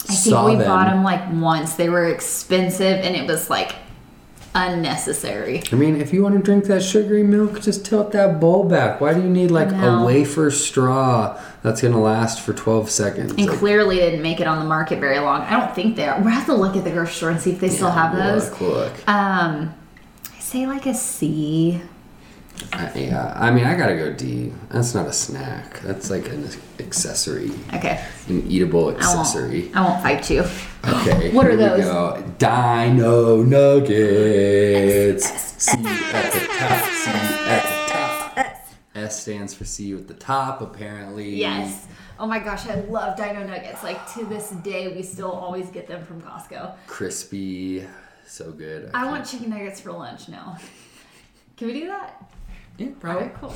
[0.10, 1.76] I think we bought them like once.
[1.76, 3.76] They were expensive and it was like
[4.56, 5.64] unnecessary.
[5.72, 9.01] I mean, if you want to drink that sugary milk, just tilt that bowl back.
[9.01, 13.32] Why do you need like a wafer straw that's gonna last for 12 seconds?
[13.34, 15.41] And Like, clearly didn't make it on the market very long.
[15.41, 16.20] I don't think they are.
[16.20, 18.49] We'll have to look at the grocery store and see if they still have those.
[18.51, 18.93] Look, look.
[19.10, 19.74] Um,
[20.36, 21.82] I say like a C.
[22.72, 24.53] Uh, yeah, I mean, I gotta go D.
[24.70, 25.80] That's not a snack.
[25.82, 26.47] That's like an
[26.80, 28.03] accessory, Okay.
[28.28, 29.72] an eatable I won't, accessory.
[29.74, 30.43] I won't fight you.
[30.88, 31.32] Okay.
[31.34, 31.84] What are those?
[31.86, 32.24] go.
[32.38, 35.26] Dino Nuggets.
[35.64, 36.84] C at the top.
[36.91, 38.57] C at the top.
[38.95, 41.36] S stands for C at the top, apparently.
[41.36, 41.88] Yes.
[42.20, 43.84] Oh my gosh, I love Dino Nuggets.
[43.84, 46.76] Like to this day, we still always get them from Costco.
[46.88, 47.88] Crispy.
[48.26, 48.89] So good.
[48.93, 50.57] I want chicken nuggets for lunch now.
[51.57, 52.24] Can we do that?
[52.78, 53.28] Yeah, probably.
[53.28, 53.53] right, cool.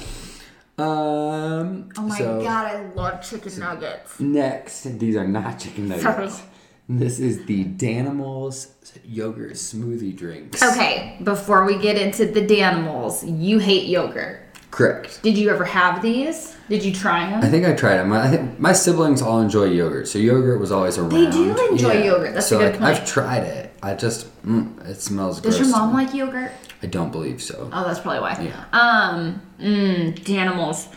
[0.80, 1.90] Um.
[1.98, 4.20] Oh my so god, I love chicken nuggets.
[4.20, 6.36] Next, these are not chicken nuggets.
[6.36, 6.50] Sorry.
[6.90, 8.70] This is the Danimals
[9.04, 10.62] yogurt smoothie drinks.
[10.64, 14.44] Okay, before we get into the Danimals, you hate yogurt.
[14.72, 15.22] Correct.
[15.24, 16.56] Did you ever have these?
[16.70, 17.44] Did you try them?
[17.44, 18.14] I think I tried them.
[18.14, 21.10] I my siblings all enjoy yogurt, so yogurt was always around.
[21.10, 22.36] They do enjoy yogurt.
[22.36, 23.02] That's a so good like, point.
[23.02, 23.74] I've tried it.
[23.82, 25.70] I just mm, it smells Does gross.
[25.70, 26.52] your mom like yogurt?
[26.84, 27.70] I don't believe so.
[27.74, 28.40] Oh, that's probably why.
[28.40, 28.66] Yeah.
[28.72, 30.88] Um, mm, Danimals.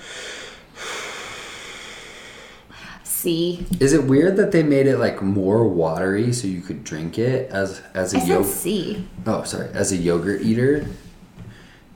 [3.05, 3.67] C.
[3.81, 7.51] Is it weird that they made it like more watery so you could drink it
[7.51, 8.47] as as a yogurt?
[8.47, 9.07] C.
[9.27, 10.87] Oh, sorry, as a yogurt eater.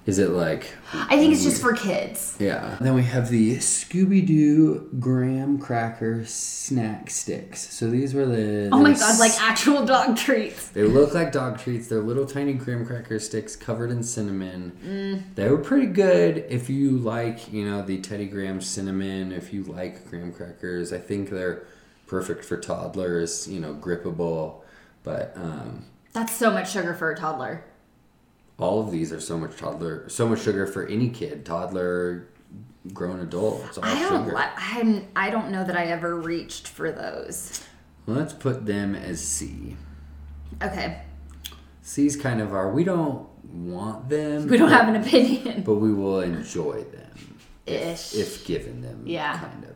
[0.07, 2.37] Is it like I think it's just for kids.
[2.39, 2.77] Yeah.
[2.79, 7.75] Then we have the Scooby Doo graham cracker snack sticks.
[7.75, 8.69] So these were the.
[8.71, 10.69] Oh my they're god, like actual dog treats.
[10.69, 11.89] They look like dog treats.
[11.89, 14.73] They're little tiny graham cracker sticks covered in cinnamon.
[14.85, 15.35] Mm.
[15.37, 19.33] They were pretty good if you like, you know, the Teddy Graham cinnamon.
[19.33, 21.65] If you like graham crackers, I think they're
[22.07, 23.49] perfect for toddlers.
[23.49, 24.61] You know, grippable.
[25.03, 27.65] But um, That's so much sugar for a toddler.
[28.59, 32.29] All of these are so much toddler, so much sugar for any kid, toddler,
[32.93, 33.79] grown adult.
[33.83, 34.51] I don't like.
[34.57, 35.07] I'm.
[35.17, 37.63] I don't know that I ever reached for those.
[38.07, 39.77] Let's put them as C.
[40.63, 41.03] Okay,
[41.83, 44.49] C's kind of are we don't want them.
[44.49, 45.63] we don't but, have an opinion.
[45.63, 48.15] but we will enjoy them Ish.
[48.15, 49.03] if given them.
[49.07, 49.39] Yeah.
[49.39, 49.74] Kind of.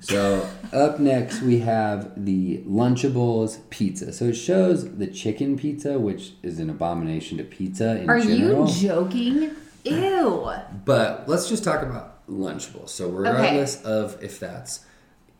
[0.00, 4.12] So up next we have the Lunchables pizza.
[4.12, 8.68] So it shows the chicken pizza, which is an abomination to pizza in Are general.
[8.68, 9.50] you joking?
[9.84, 10.50] Ew.
[10.84, 12.88] but let's just talk about Lunchables.
[12.90, 14.85] So regardless of if that's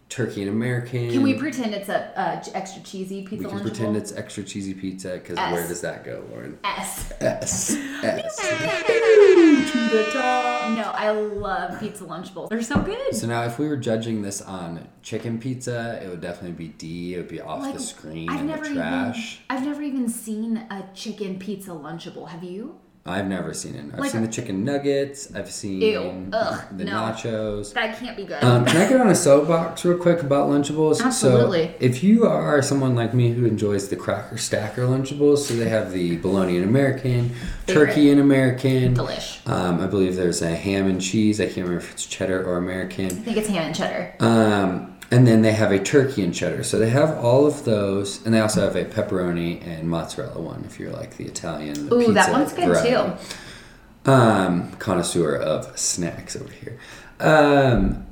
[0.08, 3.36] turkey and American, Can we pretend it's a uh, extra cheesy pizza?
[3.44, 3.62] we can Lunchable?
[3.62, 6.58] pretend it's extra cheesy pizza because where does that go, Lauren?
[6.64, 7.12] S.
[7.20, 8.36] S S
[9.72, 10.76] to the top.
[10.76, 12.48] No, I love pizza Lunchables.
[12.48, 13.14] They're so good.
[13.14, 17.14] So now, if we were judging this on chicken pizza, it would definitely be D.
[17.14, 19.40] It would be off the screen I've in never the trash.
[19.44, 22.28] even I've never even seen a chicken pizza Lunchable.
[22.28, 22.78] Have you?
[23.06, 23.84] I've never seen it.
[23.92, 25.28] I've Like- seen the chicken nuggets.
[25.34, 26.26] I've seen Ew.
[26.32, 26.92] Ugh, the no.
[26.92, 27.72] nachos.
[27.74, 28.42] That can't be good.
[28.42, 31.02] Um, can I get on a soapbox real quick about Lunchables?
[31.02, 31.66] Absolutely.
[31.68, 35.68] So, if you are someone like me who enjoys the Cracker Stacker Lunchables, so they
[35.68, 37.30] have the bologna and American,
[37.66, 38.94] turkey and American.
[38.94, 39.38] Delish.
[39.48, 41.40] Um, I believe there's a ham and cheese.
[41.40, 43.06] I can't remember if it's cheddar or American.
[43.06, 44.14] I think it's ham and cheddar.
[44.20, 46.62] Um, and then they have a turkey and cheddar.
[46.64, 50.64] So they have all of those, and they also have a pepperoni and mozzarella one
[50.66, 51.92] if you're like the Italian.
[51.92, 52.90] Ooh, that one's good variety.
[52.90, 54.10] too.
[54.10, 56.78] Um, connoisseur of snacks over here.
[57.20, 58.06] Um,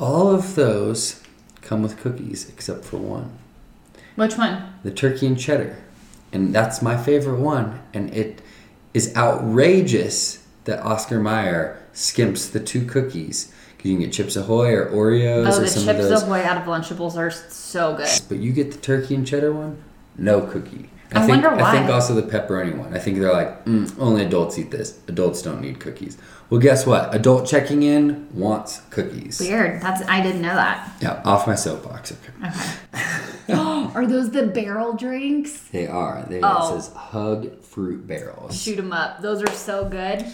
[0.00, 1.22] all of those
[1.60, 3.32] come with cookies except for one,
[4.16, 4.72] Which one?
[4.84, 5.76] the turkey and cheddar,
[6.32, 7.80] and that's my favorite one.
[7.92, 8.40] And it
[8.94, 13.52] is outrageous that Oscar Mayer skimps the two cookies
[13.84, 16.22] you can get Chips Ahoy or Oreos Oh, or the some chips of those.
[16.22, 18.08] Ahoy out of Lunchables are so good.
[18.28, 19.82] But you get the turkey and cheddar one,
[20.16, 20.90] no cookie.
[21.10, 22.94] I think, wonder I think also the pepperoni one.
[22.94, 24.98] I think they're like, mm, only adults eat this.
[25.08, 26.18] Adults don't need cookies.
[26.50, 27.14] Well, guess what?
[27.14, 29.40] Adult checking in wants cookies.
[29.40, 29.80] Weird.
[29.80, 30.92] That's I didn't know that.
[31.00, 32.12] Yeah, off my soapbox.
[32.12, 32.48] Okay.
[32.48, 33.54] okay.
[33.94, 35.60] are those the barrel drinks?
[35.68, 36.24] They are.
[36.28, 36.76] They, Oh.
[36.76, 38.60] It says hug fruit barrels.
[38.60, 39.22] Shoot them up.
[39.22, 40.24] Those are so good.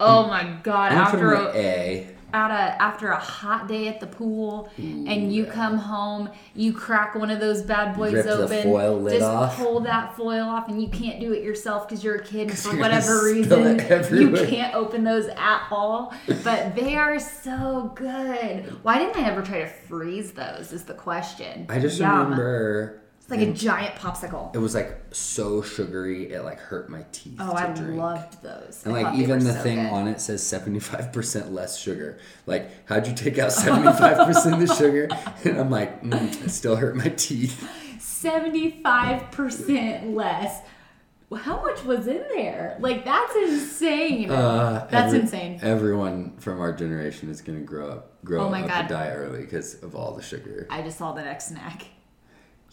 [0.00, 0.92] Oh my god!
[0.92, 2.13] I'm After a, A.
[2.34, 7.14] at a after a hot day at the pool, and you come home, you crack
[7.14, 9.08] one of those bad boys Rip open.
[9.08, 9.56] just off.
[9.56, 12.48] pull that foil off, and you can't do it yourself because you're a kid.
[12.50, 13.78] and For whatever reason,
[14.18, 16.12] you can't open those at all.
[16.42, 18.82] But they are so good.
[18.82, 20.72] Why didn't I ever try to freeze those?
[20.72, 21.66] Is the question.
[21.68, 22.18] I just Yum.
[22.24, 24.54] remember It's like a giant popsicle.
[24.54, 27.98] it was like so sugary it like hurt my teeth Oh, I drink.
[27.98, 28.82] loved those.
[28.84, 29.92] And I like even the so thing good.
[29.92, 32.18] on it says 75% less sugar.
[32.46, 35.08] Like, how'd you take out 75% of the sugar?
[35.44, 37.66] And I'm like, mm, it still hurt my teeth.
[37.98, 40.60] 75% less.
[41.34, 42.76] How much was in there?
[42.78, 44.30] Like, that's insane.
[44.30, 45.58] Uh, That's every- insane.
[45.62, 49.82] Everyone from our generation is gonna grow up, grow Oh up and die early because
[49.82, 50.66] of all the sugar.
[50.70, 51.86] I just saw the next snack.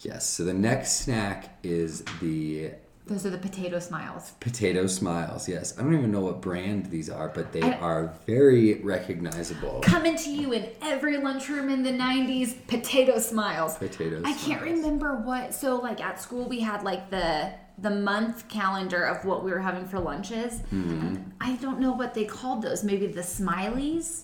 [0.02, 0.26] Yes.
[0.28, 2.72] So the next snack is the
[3.08, 4.32] Those are the potato smiles.
[4.40, 5.78] Potato Smiles, yes.
[5.78, 9.82] I don't even know what brand these are, but they I- are very recognizable.
[9.84, 13.78] Coming to you in every lunchroom in the 90s, potato smiles.
[13.78, 15.54] Potato I can't remember what.
[15.54, 19.60] So, like at school, we had like the the month calendar of what we were
[19.60, 20.60] having for lunches.
[20.72, 21.16] Mm-hmm.
[21.42, 22.84] I don't know what they called those.
[22.84, 24.24] Maybe the smileys,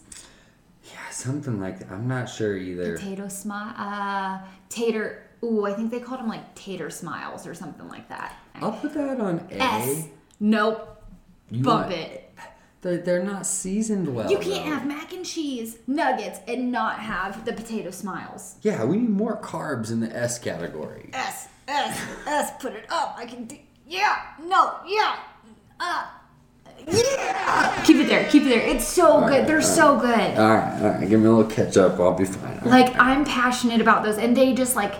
[0.83, 1.91] Yeah, something like that.
[1.91, 2.95] I'm not sure either.
[2.97, 5.23] potato smile, uh, tater.
[5.43, 8.35] Ooh, I think they called them like tater smiles or something like that.
[8.55, 9.61] I'll put that on A.
[9.61, 10.07] S.
[10.39, 11.03] Nope.
[11.51, 12.23] You Bump want- it.
[12.81, 14.29] They're, they're not seasoned well.
[14.29, 14.71] You can't though.
[14.71, 18.55] have mac and cheese nuggets and not have the potato smiles.
[18.61, 21.09] Yeah, we need more carbs in the S category.
[21.13, 22.51] S S S.
[22.61, 23.15] Put it up.
[23.17, 23.57] I can do.
[23.87, 24.17] Yeah.
[24.43, 24.75] No.
[24.87, 25.17] Yeah.
[25.79, 26.05] Uh.
[26.87, 27.83] Yeah.
[27.85, 28.29] Keep it there.
[28.29, 28.61] Keep it there.
[28.61, 29.47] It's so good.
[29.47, 30.37] They're so good.
[30.37, 31.09] All right, all right.
[31.09, 31.99] Give me a little ketchup.
[31.99, 32.59] I'll be fine.
[32.59, 32.85] All right.
[32.85, 34.93] Like I'm passionate about those, and they just like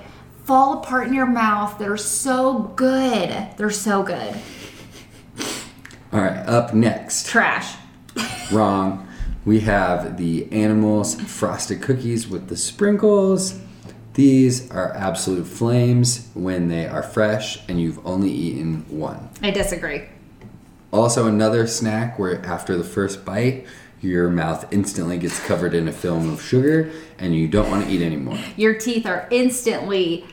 [0.48, 1.78] fall apart in your mouth.
[1.78, 3.50] They're so good.
[3.58, 4.34] They're so good.
[6.14, 7.28] All right, up next.
[7.28, 7.76] Trash.
[8.50, 9.06] Wrong.
[9.44, 13.60] We have the animals frosted cookies with the sprinkles.
[14.14, 19.30] These are absolute flames when they are fresh and you've only eaten one.
[19.42, 20.04] I disagree.
[20.92, 23.68] Also, another snack where after the first bite,
[24.02, 27.92] your mouth instantly gets covered in a film of sugar and you don't want to
[27.92, 28.38] eat anymore.
[28.56, 30.26] Your teeth are instantly.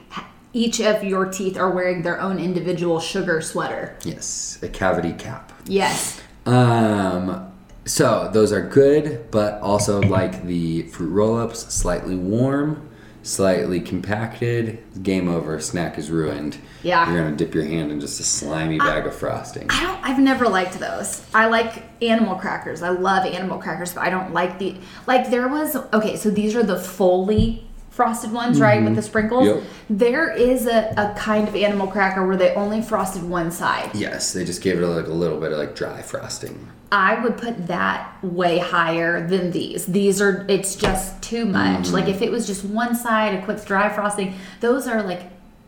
[0.52, 3.96] Each of your teeth are wearing their own individual sugar sweater.
[4.04, 5.52] Yes, a cavity cap.
[5.66, 6.20] Yes.
[6.46, 7.52] Um,
[7.86, 12.88] so those are good, but also like the fruit roll-ups, slightly warm,
[13.24, 14.82] slightly compacted.
[15.02, 15.58] Game over.
[15.60, 16.58] Snack is ruined.
[16.82, 17.10] Yeah.
[17.10, 19.66] You're gonna dip your hand in just a slimy bag of frosting.
[19.70, 20.04] I don't.
[20.04, 21.26] I've never liked those.
[21.34, 22.82] I like animal crackers.
[22.82, 25.30] I love animal crackers, but I don't like the like.
[25.30, 26.16] There was okay.
[26.16, 28.96] So these are the Foley frosted ones, right, with mm-hmm.
[28.96, 29.46] the sprinkles.
[29.46, 29.62] Yep.
[29.88, 33.90] There is a, a kind of animal cracker where they only frosted one side.
[33.94, 36.70] Yes, they just gave it like a little bit of like dry frosting.
[36.94, 39.84] I would put that way higher than these.
[39.86, 40.46] These are.
[40.48, 41.90] It's just too much.
[41.90, 44.34] Like if it was just one side, a quick dry frosting.
[44.60, 45.22] Those are like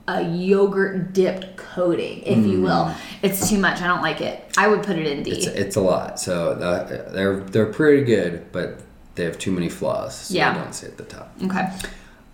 [0.07, 2.95] a yogurt dipped coating, if you will.
[3.23, 3.83] It's too much.
[3.83, 4.45] I don't like it.
[4.57, 5.33] I would put it in D.
[5.33, 6.21] It's, it's a lot.
[6.21, 8.83] So the, they're they're pretty good, but
[9.17, 10.15] they have too many flaws.
[10.15, 10.53] So Yeah.
[10.55, 11.35] they don't stay at the top.
[11.43, 11.73] okay.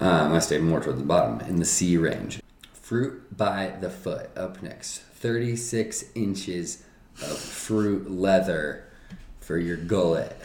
[0.01, 2.43] Um, I stay more toward the bottom in the C range.
[2.75, 4.99] Fruit by the foot up next.
[4.99, 6.83] 36 inches
[7.21, 8.85] of fruit leather
[9.41, 10.37] for your gullet.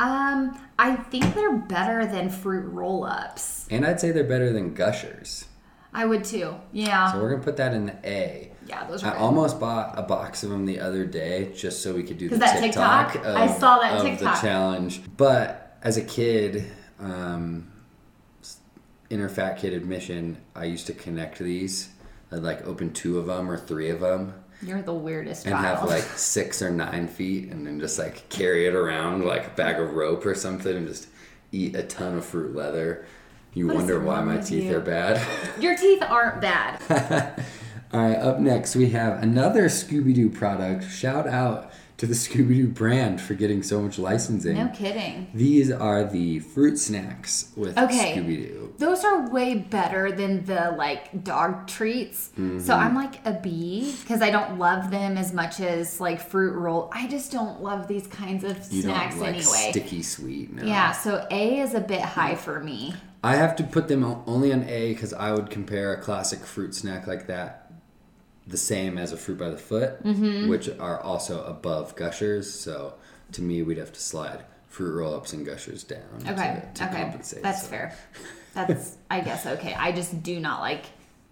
[0.00, 3.66] Um, I think they're better than fruit roll-ups.
[3.70, 5.46] And I'd say they're better than gushers.
[5.94, 6.54] I would too.
[6.72, 7.12] Yeah.
[7.12, 8.50] So we're gonna put that in the A.
[8.66, 9.12] yeah, those I are.
[9.12, 9.20] good.
[9.20, 12.38] almost bought a box of them the other day just so we could do the
[12.38, 13.28] that TikTok, TikTok?
[13.30, 14.34] of, I saw that of TikTok.
[14.36, 15.02] the challenge.
[15.16, 16.64] But as a kid,
[16.98, 17.70] um,
[19.10, 21.90] inner fat kid admission, I used to connect these.
[22.32, 25.78] I'd like open two of them or three of them You're the weirdest and child.
[25.80, 29.50] have like six or nine feet and then just like carry it around like a
[29.50, 31.08] bag of rope or something and just
[31.50, 33.04] eat a ton of fruit leather.
[33.54, 34.76] You What wonder why my teeth you?
[34.76, 35.20] are bad.
[35.60, 36.80] Your teeth aren't bad.
[37.92, 40.88] All right, up next we have another Scooby Doo product.
[40.90, 41.71] Shout out
[42.02, 44.56] to the Scooby Doo brand for getting so much licensing.
[44.56, 45.28] No kidding.
[45.32, 48.16] These are the fruit snacks with Okay.
[48.16, 48.74] Scooby Doo.
[48.78, 52.30] Those are way better than the like dog treats.
[52.30, 52.58] Mm-hmm.
[52.58, 56.54] So I'm like a B because I don't love them as much as like fruit
[56.54, 56.90] roll.
[56.92, 59.70] I just don't love these kinds of You snacks don't like anyway.
[59.70, 60.52] sticky sweet.
[60.52, 60.64] No.
[60.64, 62.94] Yeah, so A is a bit high for me.
[63.22, 66.74] I have to put them only on A because I would compare a classic fruit
[66.74, 67.61] snack like that
[68.46, 70.48] the same as a fruit by the foot, Mm-hmm.
[70.48, 72.52] which are also above gushers.
[72.52, 72.94] So
[73.32, 76.88] to me, we'd have to slide fruit roll ups and gushers down Okay, to, to
[76.90, 77.42] okay, compensate.
[77.42, 77.96] that's So- fair.
[78.54, 79.74] That's I guess okay.
[79.74, 80.84] I just do not like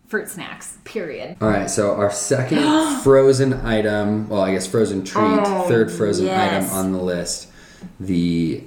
[0.09, 0.79] fruit snacks.
[0.85, 1.37] Period.
[1.41, 6.27] All right, so our second frozen item, well, I guess frozen treat, Oh, third frozen
[6.27, 6.65] yes.
[6.65, 7.49] item on the list,
[7.99, 8.63] the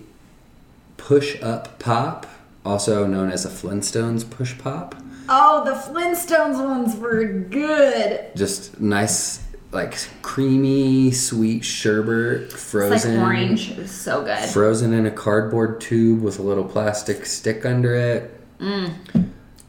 [0.97, 2.27] push up pop,
[2.63, 4.95] also known as a Flintstones push pop.
[5.29, 8.35] Oh, the Flintstones ones were good.
[8.35, 13.17] Just nice, like creamy, sweet sherbet, It's frozen.
[13.17, 13.71] like orange.
[13.71, 14.37] It was so good.
[14.49, 18.39] Frozen in a cardboard tube with a little plastic stick under it.
[18.59, 18.93] Mmm.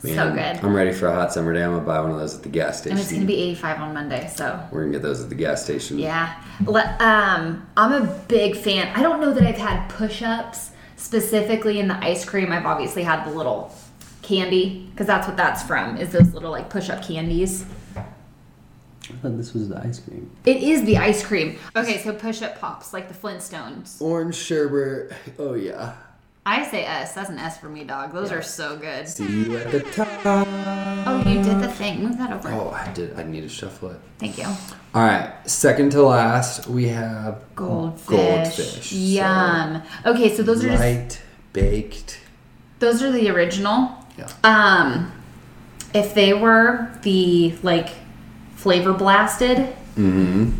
[0.02, 0.58] So good.
[0.62, 1.62] I'm ready for a hot summer day.
[1.62, 2.98] I'm gonna buy one of those at the gas station.
[2.98, 5.64] And it's gonna be 85 on Monday, so We're gonna get those at the gas
[5.64, 5.98] station.
[5.98, 6.34] yeah.
[6.68, 8.88] Um, I'm a big fan.
[8.94, 12.52] I don't know that I've had push-ups specifically in the ice cream.
[12.52, 13.72] I've obviously had the little
[14.24, 15.96] candy because that's what that's from.
[15.96, 17.64] Is those little like push-up candies.
[17.96, 20.30] I thought this was the ice cream.
[20.46, 21.58] It is the ice cream.
[21.76, 24.00] Okay, so push-up pops like the Flintstones.
[24.00, 25.12] Orange sherbet.
[25.38, 25.94] Oh yeah.
[26.46, 27.14] I say S.
[27.14, 28.12] That's an S for me, dog.
[28.12, 29.08] Those are so good.
[29.08, 30.08] See you at the top.
[31.06, 32.02] Oh, you did the thing.
[32.04, 32.50] Move that over.
[32.50, 33.18] Oh, I did.
[33.18, 34.00] I need to shuffle it.
[34.18, 34.44] Thank you.
[34.44, 34.56] All
[35.02, 35.32] right.
[35.48, 38.06] Second to last, we have Goldfish.
[38.08, 38.90] Goldfish.
[38.90, 39.82] So, Yum.
[40.04, 41.22] okay, so those are just light
[41.54, 42.20] baked.
[42.78, 44.03] those are the original.
[44.18, 44.28] Yeah.
[44.44, 45.12] Um,
[45.94, 47.90] if they were the like
[48.56, 50.50] flavor blasted, Mm-hmm.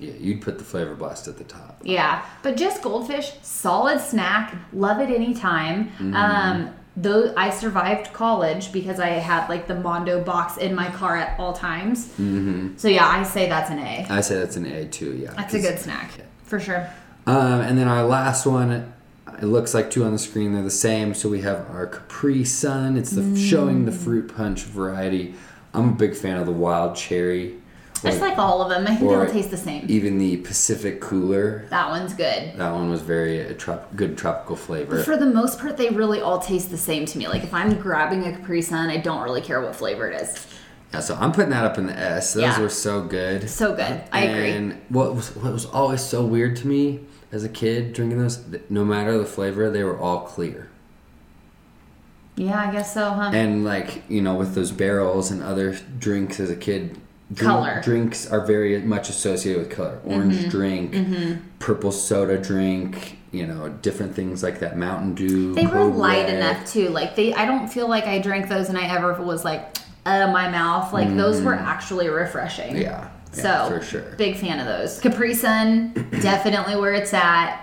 [0.00, 1.80] Yeah, you'd put the flavor blast at the top.
[1.84, 2.24] yeah.
[2.42, 4.52] But just goldfish, solid snack.
[4.72, 5.86] Love it anytime.
[5.90, 6.16] Mm-hmm.
[6.16, 11.16] Um, though I survived college because I had like the Mondo box in my car
[11.16, 12.06] at all times.
[12.08, 12.76] Mm-hmm.
[12.76, 14.06] So yeah, I say that's an A.
[14.10, 15.14] I say that's an A too.
[15.16, 15.34] Yeah.
[15.34, 16.10] That's a good snack
[16.42, 16.90] for sure.
[17.24, 18.92] Um, and then our last one,
[19.40, 20.52] it looks like two on the screen.
[20.52, 21.14] They're the same.
[21.14, 22.96] So we have our Capri Sun.
[22.96, 23.96] It's the showing the mm.
[23.96, 25.34] fruit punch variety.
[25.74, 27.56] I'm a big fan of the wild cherry.
[28.04, 28.82] I just like all of them.
[28.84, 29.86] I think they all taste the same.
[29.88, 31.66] Even the Pacific Cooler.
[31.70, 32.56] That one's good.
[32.56, 34.96] That one was very a trop- good tropical flavor.
[34.96, 37.28] But For the most part, they really all taste the same to me.
[37.28, 40.46] Like if I'm grabbing a Capri Sun, I don't really care what flavor it is.
[40.92, 42.34] Yeah, so I'm putting that up in the S.
[42.34, 42.60] Those Yeah.
[42.60, 43.48] were so good.
[43.48, 44.02] So good.
[44.10, 44.50] I agree.
[44.50, 47.00] And what was what was always so weird to me
[47.32, 50.68] as a kid drinking those, no matter the flavor, they were all clear.
[52.36, 53.30] Yeah, I guess so, huh?
[53.34, 56.98] And like you know, with those barrels and other drinks as a kid,
[57.32, 57.80] drink- Color.
[57.84, 60.00] drinks are very much associated with color.
[60.04, 60.48] Orange Mm-hmm.
[60.48, 64.78] drink, purple soda drink, you know, different things like that.
[64.78, 65.54] Mountain Dew.
[65.54, 66.36] They were light Red.
[66.36, 66.88] enough too.
[66.88, 69.76] Like they, I don't feel like I drank those and I ever was like,
[70.06, 70.92] uh, my mouth.
[70.94, 72.76] Like those were actually refreshing.
[72.76, 72.82] Mm.
[72.82, 74.02] Yeah, yeah, So for sure.
[74.16, 75.00] big fan of those.
[75.00, 77.58] Capri Sun, definitely where it's at.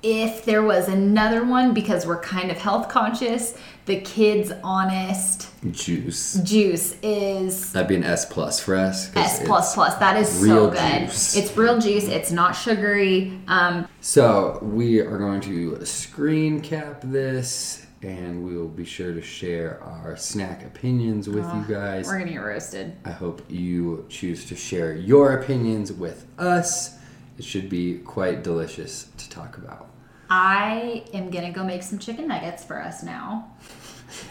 [0.00, 6.34] If there was another one, because we're kind of health conscious, the Kids Honest Juice.
[6.44, 9.10] juice is That'd be an S plus for us.
[9.16, 9.96] S plus plus.
[9.96, 11.06] That is so real good.
[11.08, 11.36] juice.
[11.36, 12.06] It's real juice.
[12.06, 13.40] It's not sugary.
[13.48, 19.22] Um, So we are going to screen cap this, and we will be sure to
[19.22, 22.06] share our snack opinions with you guys.
[22.06, 22.96] we're gonna get roasted.
[23.04, 26.96] I hope you choose to share your opinions with us.
[27.38, 29.88] It should be quite delicious to talk about.
[30.30, 33.50] I am gonna go make some chicken nuggets for us now.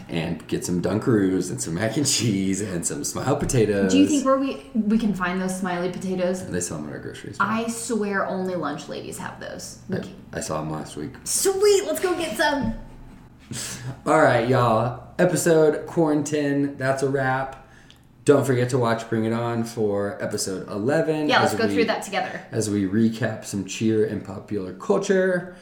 [0.09, 3.91] And get some Dunkaroos and some mac and cheese and some smile potatoes.
[3.91, 6.45] Do you think where we we can find those smiley potatoes?
[6.47, 7.45] they sell them at our grocery store?
[7.47, 9.79] I swear only lunch ladies have those.
[9.91, 10.03] I,
[10.33, 11.11] I saw them last week.
[11.25, 12.73] Sweet, let's go get some.
[14.05, 15.03] All right, y'all.
[15.19, 16.75] Episode quarantine.
[16.77, 17.65] That's a wrap.
[18.25, 21.29] Don't forget to watch Bring It On for episode 11.
[21.29, 22.41] Yeah, let's go we- through that together.
[22.51, 25.55] As we recap some cheer and popular culture.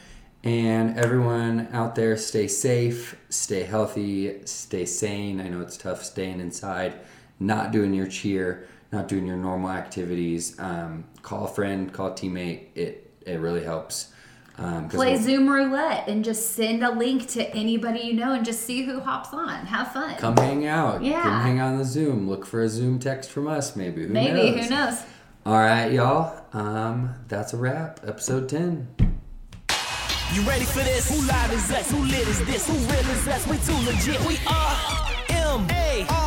[0.44, 5.42] And everyone out there, stay safe, stay healthy, stay sane.
[5.42, 6.94] I know it's tough staying inside,
[7.40, 10.56] not doing your cheer, not doing your normal activities.
[10.60, 12.66] Um, call a friend, call a teammate.
[12.76, 14.12] It it really helps.
[14.58, 18.32] Um, 'cause Play we'll- Zoom roulette and just send a link to anybody you know
[18.32, 19.50] and just see who hops on.
[19.66, 20.16] Have fun.
[20.16, 21.04] Come hang out.
[21.04, 21.22] Yeah.
[21.24, 22.30] Come hang out on the Zoom.
[22.30, 24.04] Look for a Zoom text from us, maybe.
[24.04, 24.64] Who Maybe, knows?
[24.64, 24.98] who knows?
[25.46, 26.34] All right, y'all.
[26.54, 28.00] Um, that's a wrap.
[28.08, 28.88] Episode 10.
[30.34, 31.08] You ready for this?
[31.10, 31.92] Who live is us?
[31.92, 32.68] Who lit is this?
[32.68, 33.46] Who real is us?
[33.48, 34.20] We too legit.
[34.26, 34.76] We are
[35.30, 36.25] M A R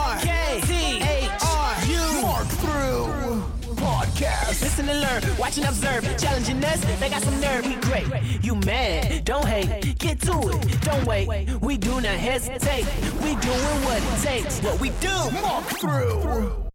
[4.18, 4.62] podcast.
[4.62, 6.04] Listen and learn, watch and observe.
[6.18, 7.66] Challenging us, they got some nerve.
[7.66, 8.06] We great.
[8.42, 9.24] You mad?
[9.24, 9.98] Don't hate.
[9.98, 10.80] Get to it.
[10.82, 11.48] Don't wait.
[11.60, 12.86] We do not hesitate.
[13.22, 14.60] We doing what it takes.
[14.60, 15.16] What we do.
[15.42, 16.64] Walk through.